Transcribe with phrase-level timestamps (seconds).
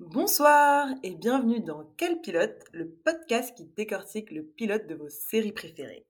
[0.00, 5.52] Bonsoir et bienvenue dans Quel pilote, le podcast qui décortique le pilote de vos séries
[5.52, 6.06] préférées.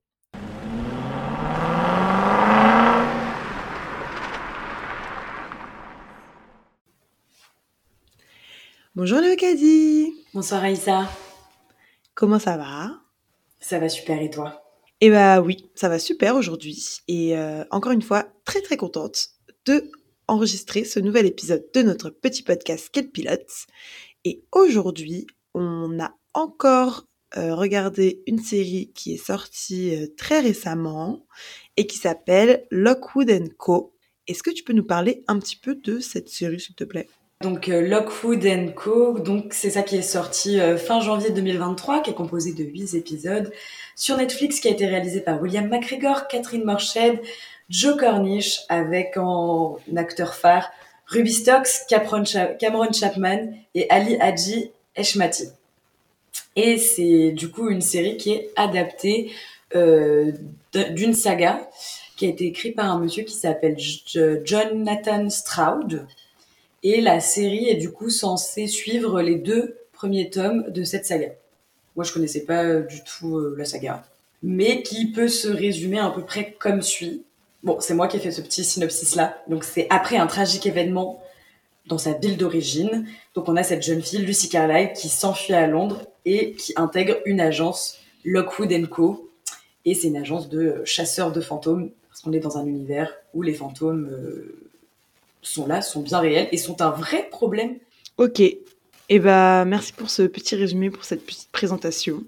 [8.95, 10.15] Bonjour Léocadie.
[10.35, 11.11] Bonsoir Aïssa,
[12.15, 12.93] Comment ça va?
[13.59, 14.63] Ça va super et toi?
[15.01, 19.31] Eh bah oui, ça va super aujourd'hui et euh, encore une fois très très contente
[19.67, 19.91] de
[20.31, 23.67] enregistrer ce nouvel épisode de notre petit podcast Quel pilote.
[24.25, 27.05] Et aujourd'hui, on a encore
[27.37, 31.27] euh, regardé une série qui est sortie euh, très récemment
[31.77, 33.93] et qui s'appelle Lockwood Co.
[34.29, 37.09] Est-ce que tu peux nous parler un petit peu de cette série, s'il te plaît?
[37.43, 42.15] Donc euh, Lockwood Co, donc c'est ça qui est sorti fin janvier 2023, qui est
[42.15, 43.51] composé de 8 épisodes
[43.97, 47.21] sur Netflix, qui a été réalisé par William McGregor, Catherine Morshed,
[47.71, 50.71] Joe Cornish, avec en acteur phare
[51.07, 55.49] Ruby Stocks, Cameron, Cha- Cameron Chapman et Ali Hadji Eshmati.
[56.57, 59.31] Et c'est du coup une série qui est adaptée
[59.75, 60.33] euh,
[60.91, 61.69] d'une saga
[62.17, 63.77] qui a été écrite par un monsieur qui s'appelle
[64.45, 66.07] Jonathan Stroud.
[66.83, 71.29] Et la série est du coup censée suivre les deux premiers tomes de cette saga.
[71.97, 74.05] Moi, je connaissais pas du tout euh, la saga,
[74.43, 77.23] mais qui peut se résumer à peu près comme suit.
[77.63, 79.43] Bon, c'est moi qui ai fait ce petit synopsis-là.
[79.49, 81.23] Donc, c'est après un tragique événement
[81.87, 83.07] dans sa ville d'origine.
[83.35, 87.17] Donc, on a cette jeune fille, Lucy Carlyle, qui s'enfuit à Londres et qui intègre
[87.27, 89.31] une agence, Lockwood Co.
[89.85, 93.43] Et c'est une agence de chasseurs de fantômes, parce qu'on est dans un univers où
[93.43, 94.71] les fantômes euh,
[95.43, 97.77] sont là, sont bien réels et sont un vrai problème.
[98.19, 98.43] Ok.
[99.13, 102.23] Eh bah merci pour ce petit résumé, pour cette petite présentation.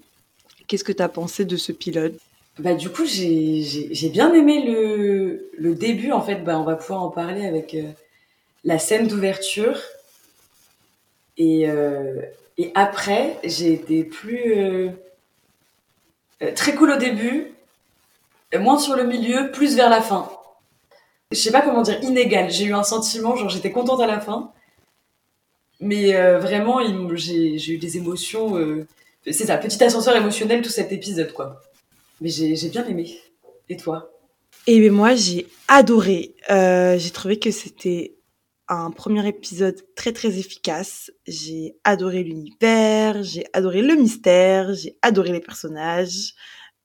[0.67, 2.15] Qu'est-ce que tu as pensé de ce pilote?
[2.59, 6.13] Bah, du coup, j'ai j'ai- j'ai bien aimé le, le début.
[6.13, 7.83] En fait, bah, on va pouvoir en parler avec euh,
[8.65, 9.79] la scène d'ouverture.
[11.37, 12.21] Et, euh,
[12.59, 14.55] et après, j'ai été plus.
[14.57, 14.89] euh,
[16.55, 17.53] très cool au début,
[18.59, 20.31] moins sur le milieu, plus vers la fin.
[21.33, 22.51] Je sais pas comment dire, inégal.
[22.51, 24.53] J'ai eu un sentiment, genre j'étais contente à la fin.
[25.81, 26.81] Mais vraiment,
[27.17, 28.57] j'ai eu des émotions.
[29.27, 31.61] c'est ça, petit ascenseur émotionnel tout cet épisode, quoi.
[32.23, 33.19] Mais j'ai bien aimé.
[33.69, 34.13] Et toi?
[34.69, 36.37] Eh bien moi j'ai adoré.
[36.51, 38.17] Euh, j'ai trouvé que c'était
[38.69, 41.11] un premier épisode très très efficace.
[41.27, 46.35] J'ai adoré l'univers, j'ai adoré le mystère, j'ai adoré les personnages.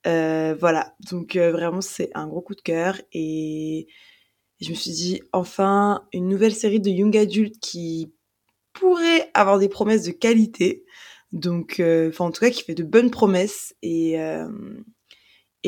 [0.07, 3.87] Euh, voilà, donc euh, vraiment c'est un gros coup de cœur et
[4.59, 8.11] je me suis dit enfin une nouvelle série de young adultes qui
[8.73, 10.83] pourrait avoir des promesses de qualité.
[11.31, 14.17] Donc, enfin en tout cas qui fait de bonnes promesses et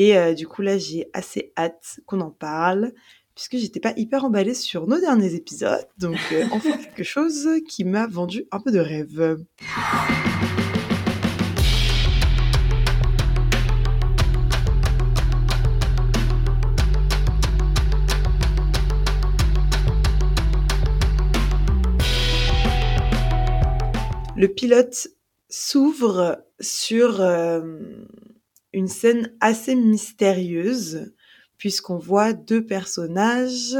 [0.00, 2.94] et euh, du coup, là, j'ai assez hâte qu'on en parle,
[3.34, 5.86] puisque j'étais pas hyper emballée sur nos derniers épisodes.
[5.98, 9.36] Donc, euh, enfin, quelque chose qui m'a vendu un peu de rêve.
[24.34, 25.08] Le pilote
[25.50, 27.60] s'ouvre sur euh,
[28.72, 31.12] une scène assez mystérieuse,
[31.58, 33.76] puisqu'on voit deux personnages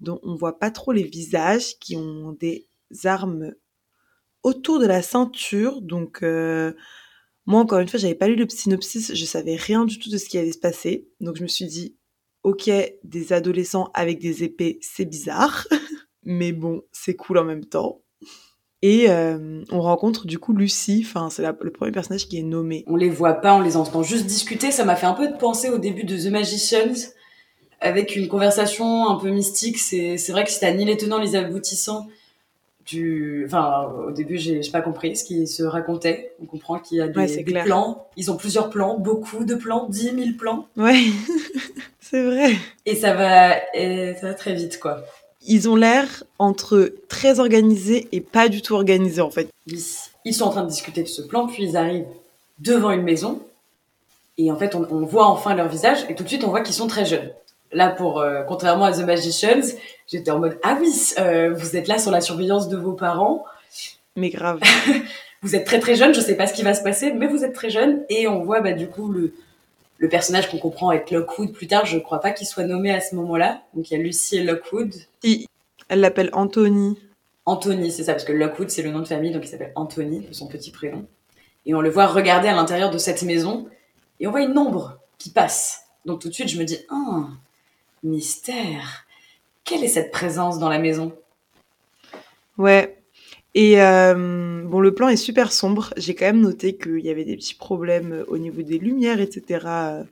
[0.00, 2.68] dont on voit pas trop les visages, qui ont des
[3.04, 3.52] armes
[4.42, 5.80] autour de la ceinture.
[5.80, 6.72] Donc, euh,
[7.46, 10.18] moi, encore une fois, j'avais pas lu le synopsis, je savais rien du tout de
[10.18, 11.08] ce qui allait se passer.
[11.20, 11.96] Donc, je me suis dit,
[12.42, 12.70] ok,
[13.02, 15.66] des adolescents avec des épées, c'est bizarre,
[16.22, 18.02] mais bon, c'est cool en même temps.
[18.82, 22.84] Et euh, on rencontre du coup Lucie, enfin c'est le premier personnage qui est nommé.
[22.86, 24.70] On les voit pas, on les entend juste discuter.
[24.70, 27.10] Ça m'a fait un peu de penser au début de The Magicians,
[27.80, 29.78] avec une conversation un peu mystique.
[29.78, 32.06] C'est vrai que si t'as ni les tenants, ni les aboutissants,
[32.86, 33.44] du...
[33.46, 36.34] Enfin, au début, j'ai pas compris ce qui se racontait.
[36.40, 38.06] On comprend qu'il y a des, Ouais, plans.
[38.16, 40.68] Ils ont plusieurs plans, beaucoup de plans, 10 000 plans.
[40.76, 41.00] Ouais,
[42.00, 42.54] c'est vrai.
[42.84, 45.02] Et ça va, et ça va très vite, quoi.
[45.46, 49.48] Ils ont l'air entre très organisés et pas du tout organisés en fait.
[49.66, 49.80] Ils,
[50.24, 52.06] ils sont en train de discuter de ce plan, puis ils arrivent
[52.58, 53.40] devant une maison.
[54.38, 56.60] Et en fait, on, on voit enfin leur visage, et tout de suite, on voit
[56.60, 57.30] qu'ils sont très jeunes.
[57.72, 59.74] Là, pour euh, contrairement à The Magicians,
[60.06, 63.44] j'étais en mode ah oui, euh, vous êtes là sur la surveillance de vos parents,
[64.14, 64.60] Mais grave.
[65.42, 67.44] vous êtes très très jeune, je sais pas ce qui va se passer, mais vous
[67.44, 69.34] êtes très jeune, et on voit bah du coup le
[69.98, 71.86] le personnage qu'on comprend être Lockwood plus tard.
[71.86, 73.62] Je crois pas qu'il soit nommé à ce moment-là.
[73.74, 74.94] Donc il y a Lucy et Lockwood.
[75.22, 75.48] Si,
[75.88, 76.98] elle l'appelle Anthony.
[77.44, 80.26] Anthony, c'est ça, parce que Lockwood, c'est le nom de famille, donc il s'appelle Anthony,
[80.26, 81.06] de son petit prénom.
[81.64, 83.68] Et on le voit regarder à l'intérieur de cette maison,
[84.18, 85.84] et on voit une ombre qui passe.
[86.04, 87.28] Donc tout de suite, je me dis, ah,
[88.02, 89.06] mystère.
[89.62, 91.12] Quelle est cette présence dans la maison?
[92.58, 92.98] Ouais.
[93.58, 95.94] Et euh, bon, le plan est super sombre.
[95.96, 99.66] J'ai quand même noté qu'il y avait des petits problèmes au niveau des lumières, etc.
[99.66, 100.04] euh,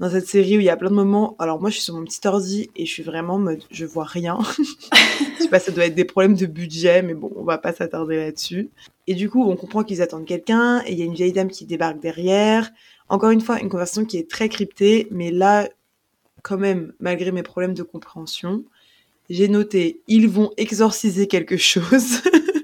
[0.00, 1.34] Dans cette série où il y a plein de moments.
[1.38, 3.86] Alors moi, je suis sur mon petit ordi et je suis vraiment en mode, je
[3.86, 4.38] vois rien.
[4.58, 7.72] je sais pas, ça doit être des problèmes de budget, mais bon, on va pas
[7.72, 8.68] s'attarder là-dessus.
[9.06, 11.48] Et du coup, on comprend qu'ils attendent quelqu'un et il y a une vieille dame
[11.48, 12.70] qui débarque derrière.
[13.08, 15.70] Encore une fois, une conversation qui est très cryptée, mais là,
[16.42, 18.62] quand même, malgré mes problèmes de compréhension,
[19.30, 22.20] j'ai noté, ils vont exorciser quelque chose.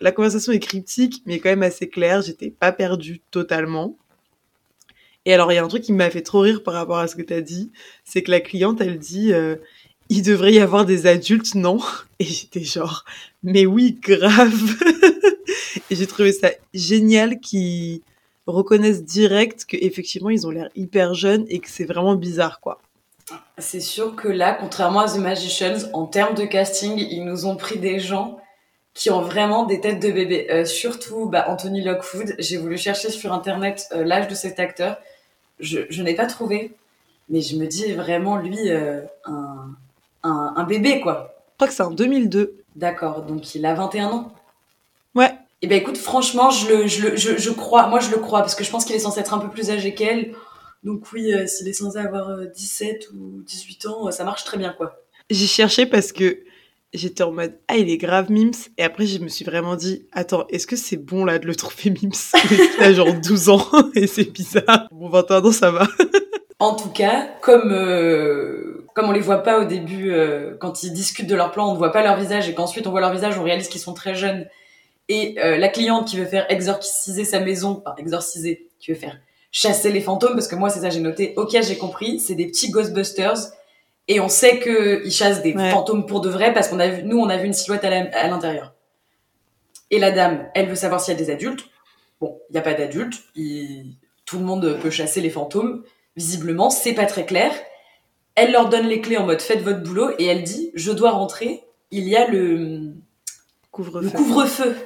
[0.00, 2.22] La conversation est cryptique, mais quand même assez claire.
[2.22, 3.96] J'étais pas perdue totalement.
[5.24, 7.08] Et alors, il y a un truc qui m'a fait trop rire par rapport à
[7.08, 7.72] ce que t'as dit.
[8.04, 9.56] C'est que la cliente, elle dit, euh,
[10.08, 11.78] il devrait y avoir des adultes, non?
[12.18, 13.04] Et j'étais genre,
[13.42, 14.76] mais oui, grave.
[15.90, 18.00] Et j'ai trouvé ça génial qu'ils
[18.46, 22.80] reconnaissent direct que effectivement ils ont l'air hyper jeunes et que c'est vraiment bizarre, quoi.
[23.58, 27.56] C'est sûr que là, contrairement à The Magicians, en termes de casting, ils nous ont
[27.56, 28.38] pris des gens
[28.96, 30.48] qui ont vraiment des têtes de bébé.
[30.50, 32.34] Euh, surtout bah, Anthony Lockwood.
[32.38, 34.96] J'ai voulu chercher sur internet euh, l'âge de cet acteur.
[35.60, 36.72] Je, je n'ai pas trouvé,
[37.28, 39.68] mais je me dis vraiment lui euh, un,
[40.22, 41.34] un, un bébé quoi.
[41.50, 42.56] Je crois que c'est en 2002.
[42.74, 44.32] D'accord, donc il a 21 ans.
[45.14, 45.30] Ouais.
[45.60, 48.40] Eh ben écoute, franchement, je le, je le, je, je crois, moi je le crois
[48.40, 50.34] parce que je pense qu'il est censé être un peu plus âgé qu'elle.
[50.84, 54.72] Donc oui, s'il est censé avoir euh, 17 ou 18 ans, ça marche très bien
[54.72, 55.02] quoi.
[55.28, 56.38] J'ai cherché parce que
[56.96, 60.06] j'étais en mode ah il est grave mims et après je me suis vraiment dit
[60.12, 62.32] attends est-ce que c'est bon là de le trouver mims?
[62.78, 65.86] Il a genre 12 ans et c'est bizarre bon 21 ans ça va
[66.58, 70.92] En tout cas, comme euh, comme on les voit pas au début euh, quand ils
[70.92, 73.12] discutent de leur plan, on ne voit pas leur visage et qu'ensuite on voit leur
[73.12, 74.46] visage, on réalise qu'ils sont très jeunes.
[75.08, 79.18] Et euh, la cliente qui veut faire exorciser sa maison, enfin exorciser, qui veut faire
[79.52, 81.34] chasser les fantômes, parce que moi c'est ça j'ai noté.
[81.36, 83.36] Ok, j'ai compris, c'est des petits Ghostbusters.
[84.08, 85.70] Et on sait que ils chassent des Ouais.
[85.70, 88.28] fantômes pour de vrai parce qu'on a vu, nous on a vu une silhouette à
[88.28, 88.74] l'intérieur.
[89.90, 91.64] Et la dame, elle veut savoir s'il y a des adultes.
[92.20, 93.22] Bon, il n'y a pas d'adultes.
[93.34, 93.94] il-
[94.24, 95.84] Tout le monde peut chasser les fantômes.
[96.16, 97.52] Visiblement, c'est pas très clair.
[98.34, 101.10] Elle leur donne les clés en mode faites votre boulot et elle dit je dois
[101.12, 101.62] rentrer.
[101.92, 102.92] Il y a le, le
[103.70, 104.76] couvre-feu couvre-feu.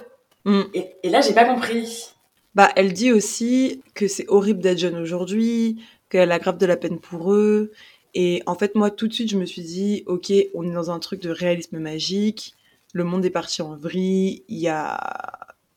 [0.45, 0.61] Mm.
[0.75, 2.09] Et, et là, j'ai pas compris.
[2.55, 6.99] bah elle dit aussi que c'est horrible d'être jeune aujourd'hui qu'elle aggrave de la peine
[6.99, 7.73] pour eux
[8.15, 10.91] et en fait moi tout de suite je me suis dit ok on est dans
[10.91, 12.55] un truc de réalisme magique.
[12.93, 14.43] Le monde est parti en vrille.
[14.49, 14.99] Il y a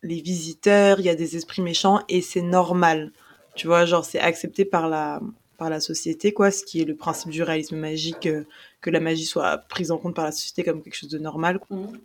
[0.01, 3.11] les visiteurs il y a des esprits méchants et c'est normal.
[3.55, 5.21] Tu vois genre c'est accepté par la
[5.57, 8.43] par la société quoi ce qui est le principe du réalisme magique euh,
[8.83, 11.59] que la magie soit prise en compte par la société comme quelque chose de normal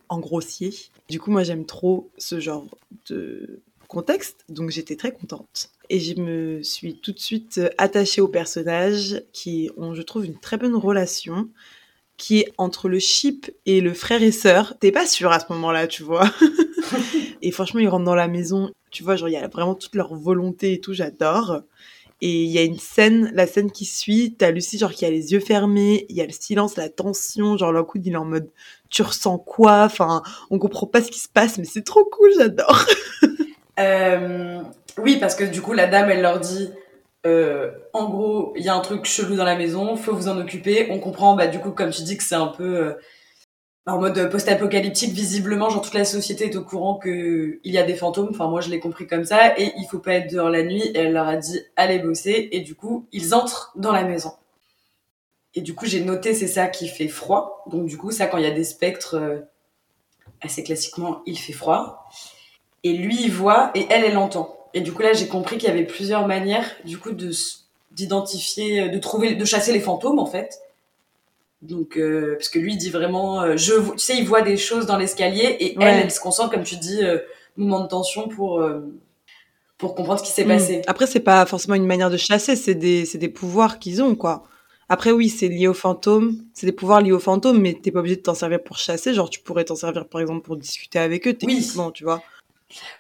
[0.09, 0.73] en grossier.
[1.11, 2.67] Du coup, moi, j'aime trop ce genre
[3.09, 5.71] de contexte, donc j'étais très contente.
[5.91, 10.27] Et je me suis tout de suite euh, attachée aux personnages qui ont, je trouve,
[10.27, 11.49] une très bonne relation,
[12.17, 14.79] qui est entre le ship et le frère et sœur.
[14.79, 16.31] T'es pas sûr à ce moment-là, tu vois.
[17.43, 19.95] et franchement, ils rentrent dans la maison, tu vois, genre, il y a vraiment toute
[19.95, 21.63] leur volonté et tout, j'adore.
[22.21, 25.11] Et il y a une scène, la scène qui suit, t'as Lucie genre qui a
[25.11, 28.25] les yeux fermés, il y a le silence, la tension, genre coude il est en
[28.25, 28.51] mode
[28.91, 29.85] tu ressens quoi?
[29.85, 32.85] Enfin, on comprend pas ce qui se passe, mais c'est trop cool, j'adore.
[33.79, 34.63] Euh,
[34.99, 36.71] oui, parce que du coup, la dame, elle leur dit,
[37.27, 40.39] euh, en gros, il y a un truc chelou dans la maison, faut vous en
[40.39, 40.89] occuper.
[40.91, 42.95] On comprend, bah du coup, comme tu dis, que c'est un peu euh,
[43.87, 45.13] en mode post-apocalyptique.
[45.13, 48.29] Visiblement, genre toute la société est au courant que il y a des fantômes.
[48.31, 49.59] Enfin, moi, je l'ai compris comme ça.
[49.59, 50.83] Et il faut pas être dehors la nuit.
[50.95, 52.49] Et elle leur a dit, allez bosser.
[52.53, 54.33] Et du coup, ils entrent dans la maison.
[55.55, 57.65] Et du coup, j'ai noté, c'est ça qui fait froid.
[57.71, 59.47] Donc du coup, ça, quand il y a des spectres,
[60.41, 62.09] assez classiquement, il fait froid.
[62.89, 64.57] Et lui, il voit, et elle, elle entend.
[64.73, 67.31] Et du coup, là, j'ai compris qu'il y avait plusieurs manières, du coup, de
[67.91, 70.61] d'identifier, de trouver, de chasser les fantômes, en fait.
[71.63, 74.57] Donc, euh, parce que lui, il dit vraiment, euh, je, tu sais, il voit des
[74.57, 75.85] choses dans l'escalier, et Ouais.
[75.87, 77.19] elle, elle se concentre, comme tu dis, euh,
[77.57, 78.81] moment de tension pour, euh,
[79.79, 80.49] pour comprendre ce qui s'est Mm.
[80.49, 80.83] passé.
[80.87, 84.15] Après, c'est pas forcément une manière de chasser, c'est des, c'est des pouvoirs qu'ils ont,
[84.15, 84.45] quoi.
[84.89, 87.99] Après, oui, c'est lié aux fantômes, c'est des pouvoirs liés aux fantômes, mais t'es pas
[87.99, 89.13] obligé de t'en servir pour chasser.
[89.13, 92.23] Genre, tu pourrais t'en servir, par exemple, pour discuter avec eux, techniquement, tu vois.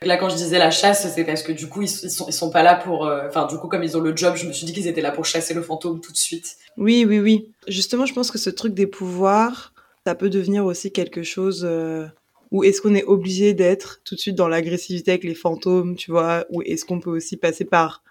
[0.02, 2.32] Là, quand je disais la chasse, c'est parce que du coup, ils, ils sont, ils
[2.32, 4.52] sont pas là pour, euh, enfin, du coup, comme ils ont le job, je me
[4.52, 6.56] suis dit qu'ils étaient là pour chasser le fantôme tout de suite.
[6.76, 7.52] Oui, oui, oui.
[7.66, 9.74] Justement, je pense que ce truc des pouvoirs,
[10.06, 12.06] ça peut devenir aussi quelque chose euh,
[12.50, 16.10] où est-ce qu'on est obligé d'être tout de suite dans l'agressivité avec les fantômes, tu
[16.10, 18.02] vois, ou est-ce qu'on peut aussi passer par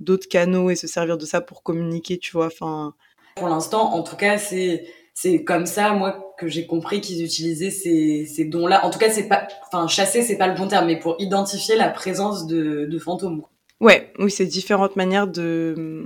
[0.00, 2.94] d'autres canaux et se servir de ça pour communiquer, tu vois, enfin...
[3.36, 7.70] Pour l'instant, en tout cas, c'est c'est comme ça, moi, que j'ai compris qu'ils utilisaient
[7.70, 8.84] ces, ces dons-là.
[8.84, 11.76] En tout cas, c'est pas, enfin, chasser, c'est pas le bon terme, mais pour identifier
[11.76, 13.42] la présence de, de fantômes.
[13.80, 16.04] Ouais, oui, c'est différentes manières de,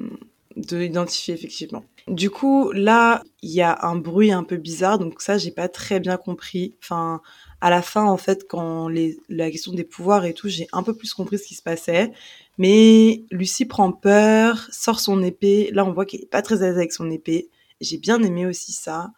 [0.56, 1.84] de l'identifier, effectivement.
[2.06, 5.68] Du coup, là, il y a un bruit un peu bizarre, donc ça, j'ai pas
[5.68, 6.74] très bien compris.
[6.82, 7.20] Enfin,
[7.60, 10.82] À la fin, en fait, quand les, la question des pouvoirs et tout, j'ai un
[10.82, 12.12] peu plus compris ce qui se passait.
[12.56, 15.70] Mais Lucie prend peur, sort son épée.
[15.72, 17.48] Là, on voit qu'elle est pas très à l'aise avec son épée.
[17.80, 19.12] J'ai bien aimé aussi ça.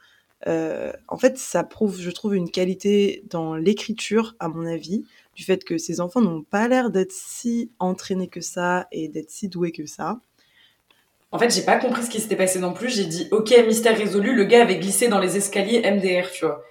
[0.46, 5.44] Euh, en fait, ça prouve, je trouve, une qualité dans l'écriture, à mon avis, du
[5.44, 9.48] fait que ces enfants n'ont pas l'air d'être si entraînés que ça et d'être si
[9.48, 10.18] doués que ça.
[11.32, 12.88] En fait, j'ai pas compris ce qui s'était passé non plus.
[12.88, 16.64] J'ai dit, ok, mystère résolu, le gars avait glissé dans les escaliers MDR, tu vois.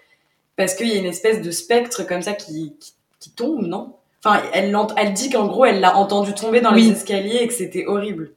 [0.57, 2.75] Parce qu'il y a une espèce de spectre comme ça qui,
[3.19, 3.95] qui, tombe, non?
[4.21, 7.53] Enfin, elle, elle dit qu'en gros, elle l'a entendu tomber dans les escaliers et que
[7.53, 8.33] c'était horrible.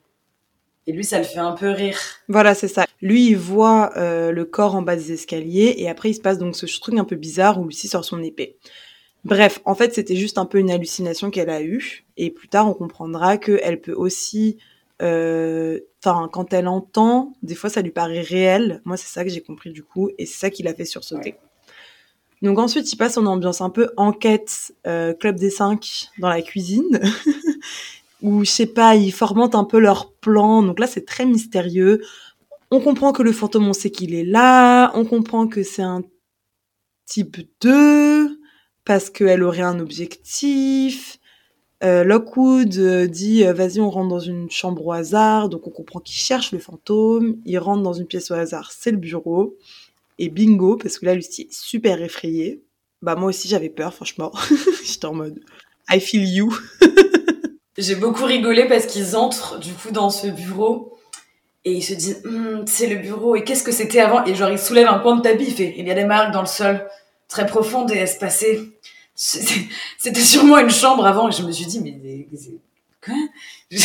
[0.86, 1.96] Et lui, ça le fait un peu rire.
[2.28, 2.86] Voilà, c'est ça.
[3.00, 6.38] Lui, il voit euh, le corps en bas des escaliers et après, il se passe
[6.38, 8.56] donc ce truc un peu bizarre où Lucie sort son épée.
[9.24, 12.04] Bref, en fait, c'était juste un peu une hallucination qu'elle a eue.
[12.16, 14.58] Et plus tard, on comprendra qu'elle peut aussi
[15.02, 18.80] euh, enfin, quand elle entend, des fois, ça lui paraît réel.
[18.84, 21.34] Moi, c'est ça que j'ai compris du coup, et c'est ça qui l'a fait sursauter.
[22.40, 26.42] Donc ensuite, il passe en ambiance un peu enquête, euh, club des cinq dans la
[26.42, 27.00] cuisine,
[28.22, 30.62] où je sais pas, ils formentent un peu leur plan.
[30.62, 32.00] Donc là, c'est très mystérieux.
[32.70, 34.92] On comprend que le fantôme, on sait qu'il est là.
[34.94, 36.02] On comprend que c'est un
[37.06, 38.38] type 2
[38.84, 41.18] parce qu'elle aurait un objectif.
[41.84, 45.70] Euh, Lockwood euh, dit euh, vas-y on rentre dans une chambre au hasard donc on
[45.70, 49.56] comprend qu'il cherche le fantôme il rentre dans une pièce au hasard c'est le bureau
[50.20, 52.62] et bingo parce que là Lucie est super effrayée
[53.00, 54.30] bah moi aussi j'avais peur franchement
[54.84, 55.40] j'étais en mode
[55.90, 56.56] I feel you
[57.78, 60.98] j'ai beaucoup rigolé parce qu'ils entrent du coup dans ce bureau
[61.64, 64.24] et ils se disent hum, c'est le bureau et qu'est-ce que c'était avant?
[64.24, 66.32] Et genre il soulève un coin de tapis il fait il y a des marques
[66.32, 66.86] dans le sol.
[67.28, 68.60] Très profondes et espacées
[69.14, 72.26] c'était sûrement une chambre avant et je me suis dit mais
[73.04, 73.14] quoi?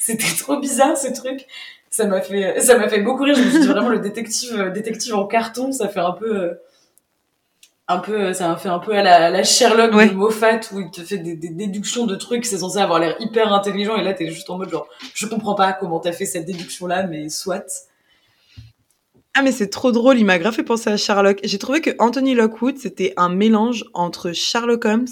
[0.00, 1.46] C'était trop bizarre ce truc.
[1.90, 3.34] Ça m'a fait ça m'a fait beaucoup rire.
[3.34, 6.54] Je me suis dit vraiment le détective détective en carton ça fait un peu euh,
[7.90, 11.00] un peu ça m'a fait un peu à la, Sherlock de Moffat où il te
[11.00, 14.48] fait des, déductions de trucs c'est censé avoir l'air hyper intelligent et là t'es juste
[14.48, 17.88] en mode genre je comprends pas comment t'as fait cette déduction là mais soit
[19.34, 21.38] ah mais c'est trop drôle, il m'a grave fait penser à Sherlock.
[21.44, 25.06] J'ai trouvé que Anthony Lockwood, c'était un mélange entre Sherlock Holmes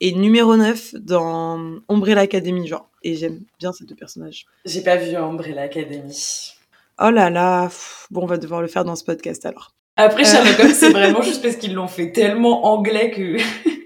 [0.00, 2.90] et numéro 9 dans Umbrella Academy, genre.
[3.02, 4.44] Et j'aime bien ces deux personnages.
[4.66, 6.52] J'ai pas vu Umbrella Academy.
[7.00, 7.70] Oh là là,
[8.10, 9.72] bon on va devoir le faire dans ce podcast alors.
[9.96, 13.36] Après Sherlock Holmes, c'est vraiment juste parce qu'ils l'ont fait tellement anglais que...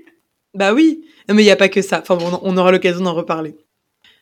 [0.55, 2.01] bah oui, mais il y a pas que ça.
[2.01, 3.57] Enfin bon, on aura l'occasion d'en reparler.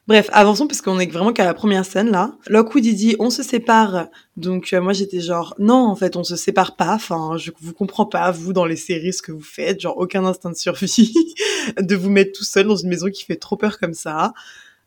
[0.06, 2.32] Bref, avançons parce qu'on est vraiment qu'à la première scène là.
[2.48, 4.08] Lockwood il dit on se sépare.
[4.36, 6.94] Donc euh, moi j'étais genre non en fait on se sépare pas.
[6.94, 9.80] Enfin je vous comprends pas vous dans les séries ce que vous faites.
[9.80, 11.14] Genre aucun instinct de survie
[11.80, 14.34] de vous mettre tout seul dans une maison qui fait trop peur comme ça.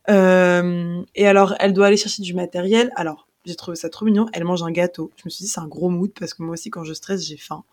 [0.10, 2.92] Euh, et alors elle doit aller chercher du matériel.
[2.96, 4.28] Alors j'ai trouvé ça trop mignon.
[4.34, 5.12] Elle mange un gâteau.
[5.16, 7.26] Je me suis dit c'est un gros mood parce que moi aussi quand je stresse
[7.26, 7.64] j'ai faim.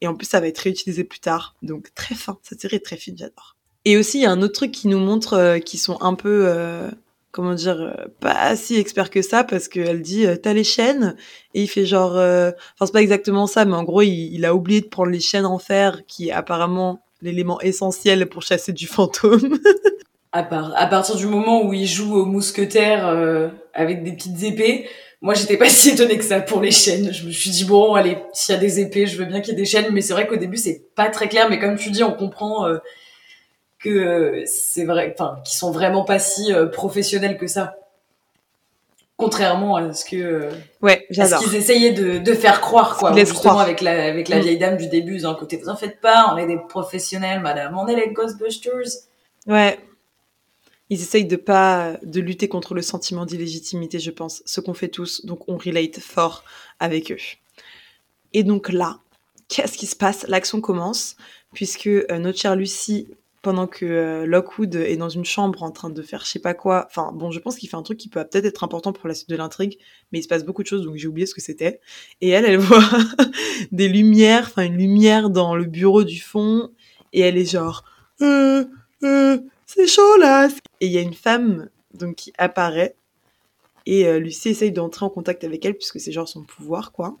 [0.00, 1.56] Et en plus ça va être réutilisé plus tard.
[1.62, 2.38] Donc très fin.
[2.42, 3.56] Cette série est très fine j'adore.
[3.84, 6.14] Et aussi, il y a un autre truc qui nous montre euh, qu'ils sont un
[6.14, 6.90] peu, euh,
[7.32, 11.16] comment dire, euh, pas si experts que ça, parce qu'elle dit, t'as les chaînes,
[11.52, 14.80] et il fait genre, enfin c'est pas exactement ça, mais en gros, il, a oublié
[14.80, 19.58] de prendre les chaînes en fer, qui est apparemment l'élément essentiel pour chasser du fantôme.
[20.32, 23.06] à, part, à partir du moment où il joue au mousquetaire
[23.74, 24.88] avec des petites épées,
[25.24, 27.12] moi j'étais pas si étonnée que ça pour les chaînes.
[27.12, 29.54] Je me suis dit bon allez, s'il y a des épées, je veux bien qu'il
[29.54, 31.50] y ait des chaînes, mais c'est vrai qu'au début c'est pas très clair.
[31.50, 32.68] Mais comme tu dis, on comprend
[33.84, 37.76] que c'est vrai, enfin, qui sont vraiment pas si euh, professionnels que ça.
[39.16, 40.50] Contrairement à ce que, euh,
[40.82, 41.40] ouais, j'adore.
[41.40, 43.14] qu'ils essayaient de, de, faire croire, quoi.
[43.16, 44.40] Justement, avec la, avec la mm.
[44.40, 47.78] vieille dame du début, d'un côté, vous en faites pas, on est des professionnels, madame,
[47.78, 49.04] on est les Ghostbusters.
[49.46, 49.78] Ouais.
[50.90, 54.42] Ils essayent de pas, de lutter contre le sentiment d'illégitimité, je pense.
[54.44, 56.44] Ce qu'on fait tous, donc on relate fort
[56.78, 57.16] avec eux.
[58.32, 59.00] Et donc là,
[59.48, 60.26] qu'est-ce qui se passe?
[60.28, 61.16] L'action commence,
[61.52, 63.08] puisque euh, notre chère Lucie
[63.44, 66.54] pendant que euh, Lockwood est dans une chambre en train de faire je sais pas
[66.54, 66.86] quoi.
[66.88, 69.14] Enfin, bon, je pense qu'il fait un truc qui peut peut-être être important pour la
[69.14, 69.78] suite de l'intrigue,
[70.10, 71.80] mais il se passe beaucoup de choses, donc j'ai oublié ce que c'était.
[72.20, 72.82] Et elle, elle voit
[73.70, 76.70] des lumières, enfin une lumière dans le bureau du fond,
[77.12, 77.84] et elle est genre,
[78.22, 78.64] euh,
[79.04, 79.38] euh,
[79.74, 80.48] c'est chaud là.
[80.80, 82.96] Et il y a une femme donc qui apparaît,
[83.86, 87.16] et euh, Lucie essaye d'entrer en contact avec elle puisque c'est genre son pouvoir, quoi.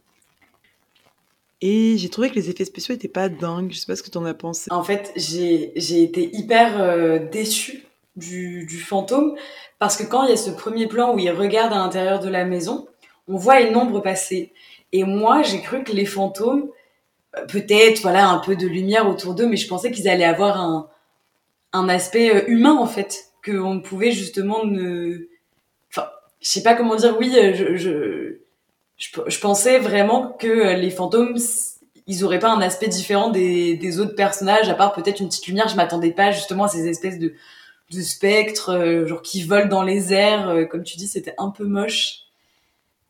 [1.60, 3.72] Et j'ai trouvé que les effets spéciaux étaient pas dingues.
[3.72, 4.70] Je sais pas ce que t'en as pensé.
[4.70, 9.34] En fait, j'ai, été hyper euh, déçue du, du fantôme
[9.78, 12.28] parce que quand il y a ce premier plan où il regarde à l'intérieur de
[12.28, 12.86] la maison,
[13.28, 14.52] on voit une ombre passer.
[14.92, 16.68] Et moi, j'ai cru que les fantômes,
[17.36, 20.60] euh, peut-être, voilà, un peu de lumière autour d'eux, mais je pensais qu'ils allaient avoir
[20.60, 20.88] un,
[21.74, 25.28] un aspect euh, humain, en fait, qu'on pouvait justement ne...
[25.90, 26.08] Enfin,
[26.40, 28.38] je sais pas comment dire, oui, je, je
[28.96, 31.36] je, pensais vraiment que les fantômes,
[32.06, 35.46] ils auraient pas un aspect différent des, des autres personnages, à part peut-être une petite
[35.46, 35.68] lumière.
[35.68, 37.34] Je m'attendais pas justement à ces espèces de,
[37.92, 40.48] de spectres, euh, genre qui volent dans les airs.
[40.48, 42.20] Euh, comme tu dis, c'était un peu moche.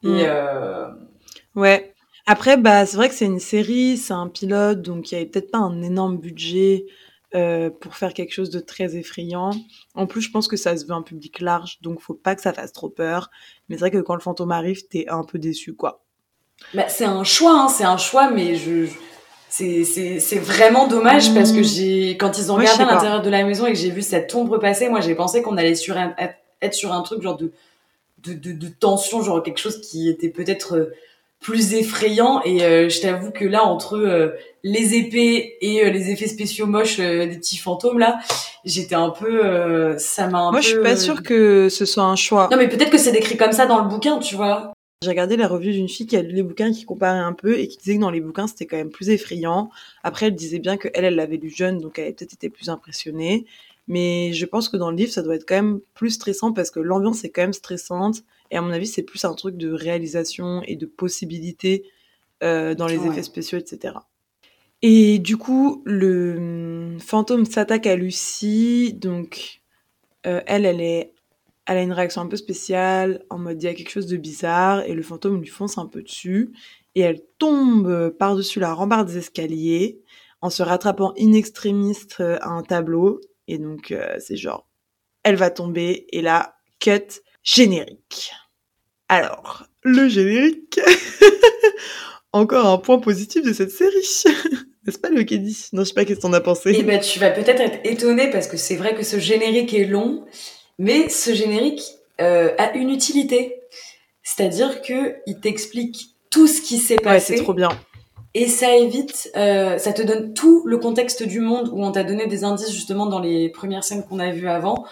[0.02, 0.18] Et Mm.
[0.26, 0.88] euh,
[1.54, 1.94] Ouais.
[2.26, 5.26] Après, bah, c'est vrai que c'est une série, c'est un pilote, donc il y avait
[5.26, 6.86] peut-être pas un énorme budget
[7.34, 9.50] euh, pour faire quelque chose de très effrayant.
[9.94, 12.42] En plus, je pense que ça se veut un public large, donc faut pas que
[12.42, 13.30] ça fasse trop peur.
[13.68, 16.02] Mais c'est vrai que quand le fantôme arrive, t'es un peu déçu, quoi.
[16.74, 18.86] bah, c'est un choix, hein, c'est un choix, mais je,
[19.48, 21.64] c'est, vraiment dommage parce que Mm.
[21.64, 24.34] j'ai, quand ils ont regardé à l'intérieur de la maison et que j'ai vu cette
[24.34, 26.14] ombre passer, moi j'ai pensé qu'on allait sur un-
[26.62, 27.52] être sur un truc genre de,
[28.18, 30.94] de, de, de tension, genre quelque chose qui était peut-être euh,
[31.40, 32.40] plus effrayant.
[32.44, 34.30] Et euh, je t'avoue que là, entre euh,
[34.62, 38.18] les épées et euh, les effets spéciaux moches des petits fantômes là,
[38.64, 40.66] j'étais un peu, ça m'a un Moi, peu.
[40.66, 42.48] je suis pas sûre que ce soit un choix.
[42.50, 44.72] Non mais peut-être que c'est décrit comme ça dans le bouquin, tu vois.
[45.02, 47.58] J'ai regardé la revue d'une fille qui a lu les bouquins, qui comparait un peu
[47.58, 49.68] et qui disait que dans les bouquins c'était quand même plus effrayant.
[50.02, 52.48] Après, elle disait bien que elle, elle l'avait lu jeune, donc elle avait peut-être été
[52.48, 53.44] plus impressionnée.
[53.86, 56.70] Mais je pense que dans le livre, ça doit être quand même plus stressant parce
[56.70, 58.22] que l'ambiance est quand même stressante.
[58.54, 61.90] Et à mon avis, c'est plus un truc de réalisation et de possibilités
[62.44, 63.08] euh, dans les Ouais.
[63.08, 63.96] effets spéciaux, etc.
[64.82, 66.36] Et du coup, le
[66.94, 68.94] hum, fantôme s'attaque à Lucie.
[68.94, 69.62] Donc,
[70.26, 71.12] euh, elle, elle est
[71.66, 74.18] elle a une réaction un peu spéciale, en mode il y a quelque chose de
[74.18, 76.52] bizarre, et le fantôme lui fonce un peu dessus,
[76.94, 80.00] et elle tombe euh, par-dessus la rambarde des escaliers,
[80.42, 84.66] en se rattrapant in extremis euh, à un tableau, et donc euh, c'est genre,
[85.22, 88.32] elle va tomber, et là, cut, générique.
[89.08, 90.80] Alors, le générique,
[92.32, 94.22] encore un point positif de cette série,
[94.86, 96.70] n'est-ce pas le Kedi Non, je sais pas qu'est-ce que t'en as pensé?
[96.70, 99.84] Et ben tu vas peut-être être étonné parce que c'est vrai que ce générique est
[99.84, 100.24] long,
[100.78, 101.82] mais ce générique
[102.20, 103.60] euh, a une utilité.
[104.22, 107.68] C'est-à-dire que il t'explique tout ce qui s'est ouais, passé c'est trop bien.
[108.32, 112.04] et ça évite, euh, ça te donne tout le contexte du monde où on t'a
[112.04, 114.84] donné des indices justement dans les premières scènes qu'on a vues avant,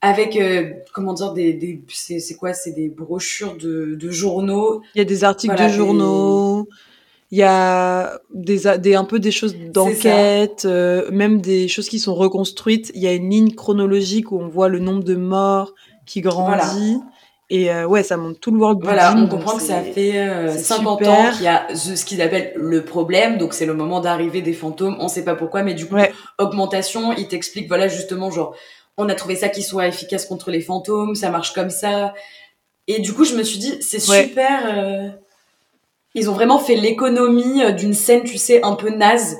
[0.00, 4.82] avec euh, comment dire des, des c'est quoi, c'est des brochures de, de journaux.
[4.94, 6.68] Il y a des articles Voilà, de journaux,
[7.30, 12.14] il y a des, un peu des choses d'enquête, euh, même des choses qui sont
[12.14, 12.92] reconstruites.
[12.94, 16.98] Il y a une ligne chronologique où on voit le nombre de morts qui grandit.
[17.48, 18.80] Et euh, ouais, ça montre tout le world.
[18.82, 21.12] Voilà, on comprend que ça fait euh, c'est 50 super.
[21.12, 24.42] ans qu'il y a ce, ce qu'ils appellent le problème, donc c'est le moment d'arrivée
[24.42, 26.12] des fantômes, on sait pas pourquoi, mais du coup, Ouais.
[26.38, 28.56] augmentation, il t'explique, voilà, justement, genre,
[28.96, 32.14] on a trouvé ça qui soit efficace contre les fantômes, ça marche comme ça.
[32.88, 34.24] Et du coup, je me suis dit, c'est Ouais.
[34.28, 34.74] super.
[34.74, 35.08] euh,
[36.14, 39.36] Ils ont vraiment fait l'économie euh, d'une scène, tu sais, un peu naze,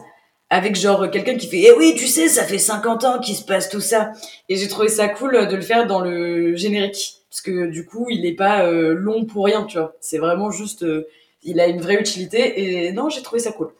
[0.51, 3.45] avec genre quelqu'un qui fait, eh oui, tu sais, ça fait 50 ans qu'il se
[3.45, 4.12] passe tout ça.
[4.51, 7.87] Et j'ai trouvé ça cool euh, de le faire dans le générique, parce que du
[7.87, 9.95] coup, il est pas euh, long pour rien, tu vois.
[10.01, 11.09] C'est vraiment juste, euh,
[11.45, 12.87] il a une vraie utilité.
[12.87, 13.71] Et non, j'ai trouvé ça cool.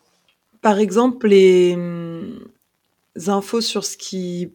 [0.63, 2.41] Par exemple, les hum,
[3.27, 4.53] infos sur ce qui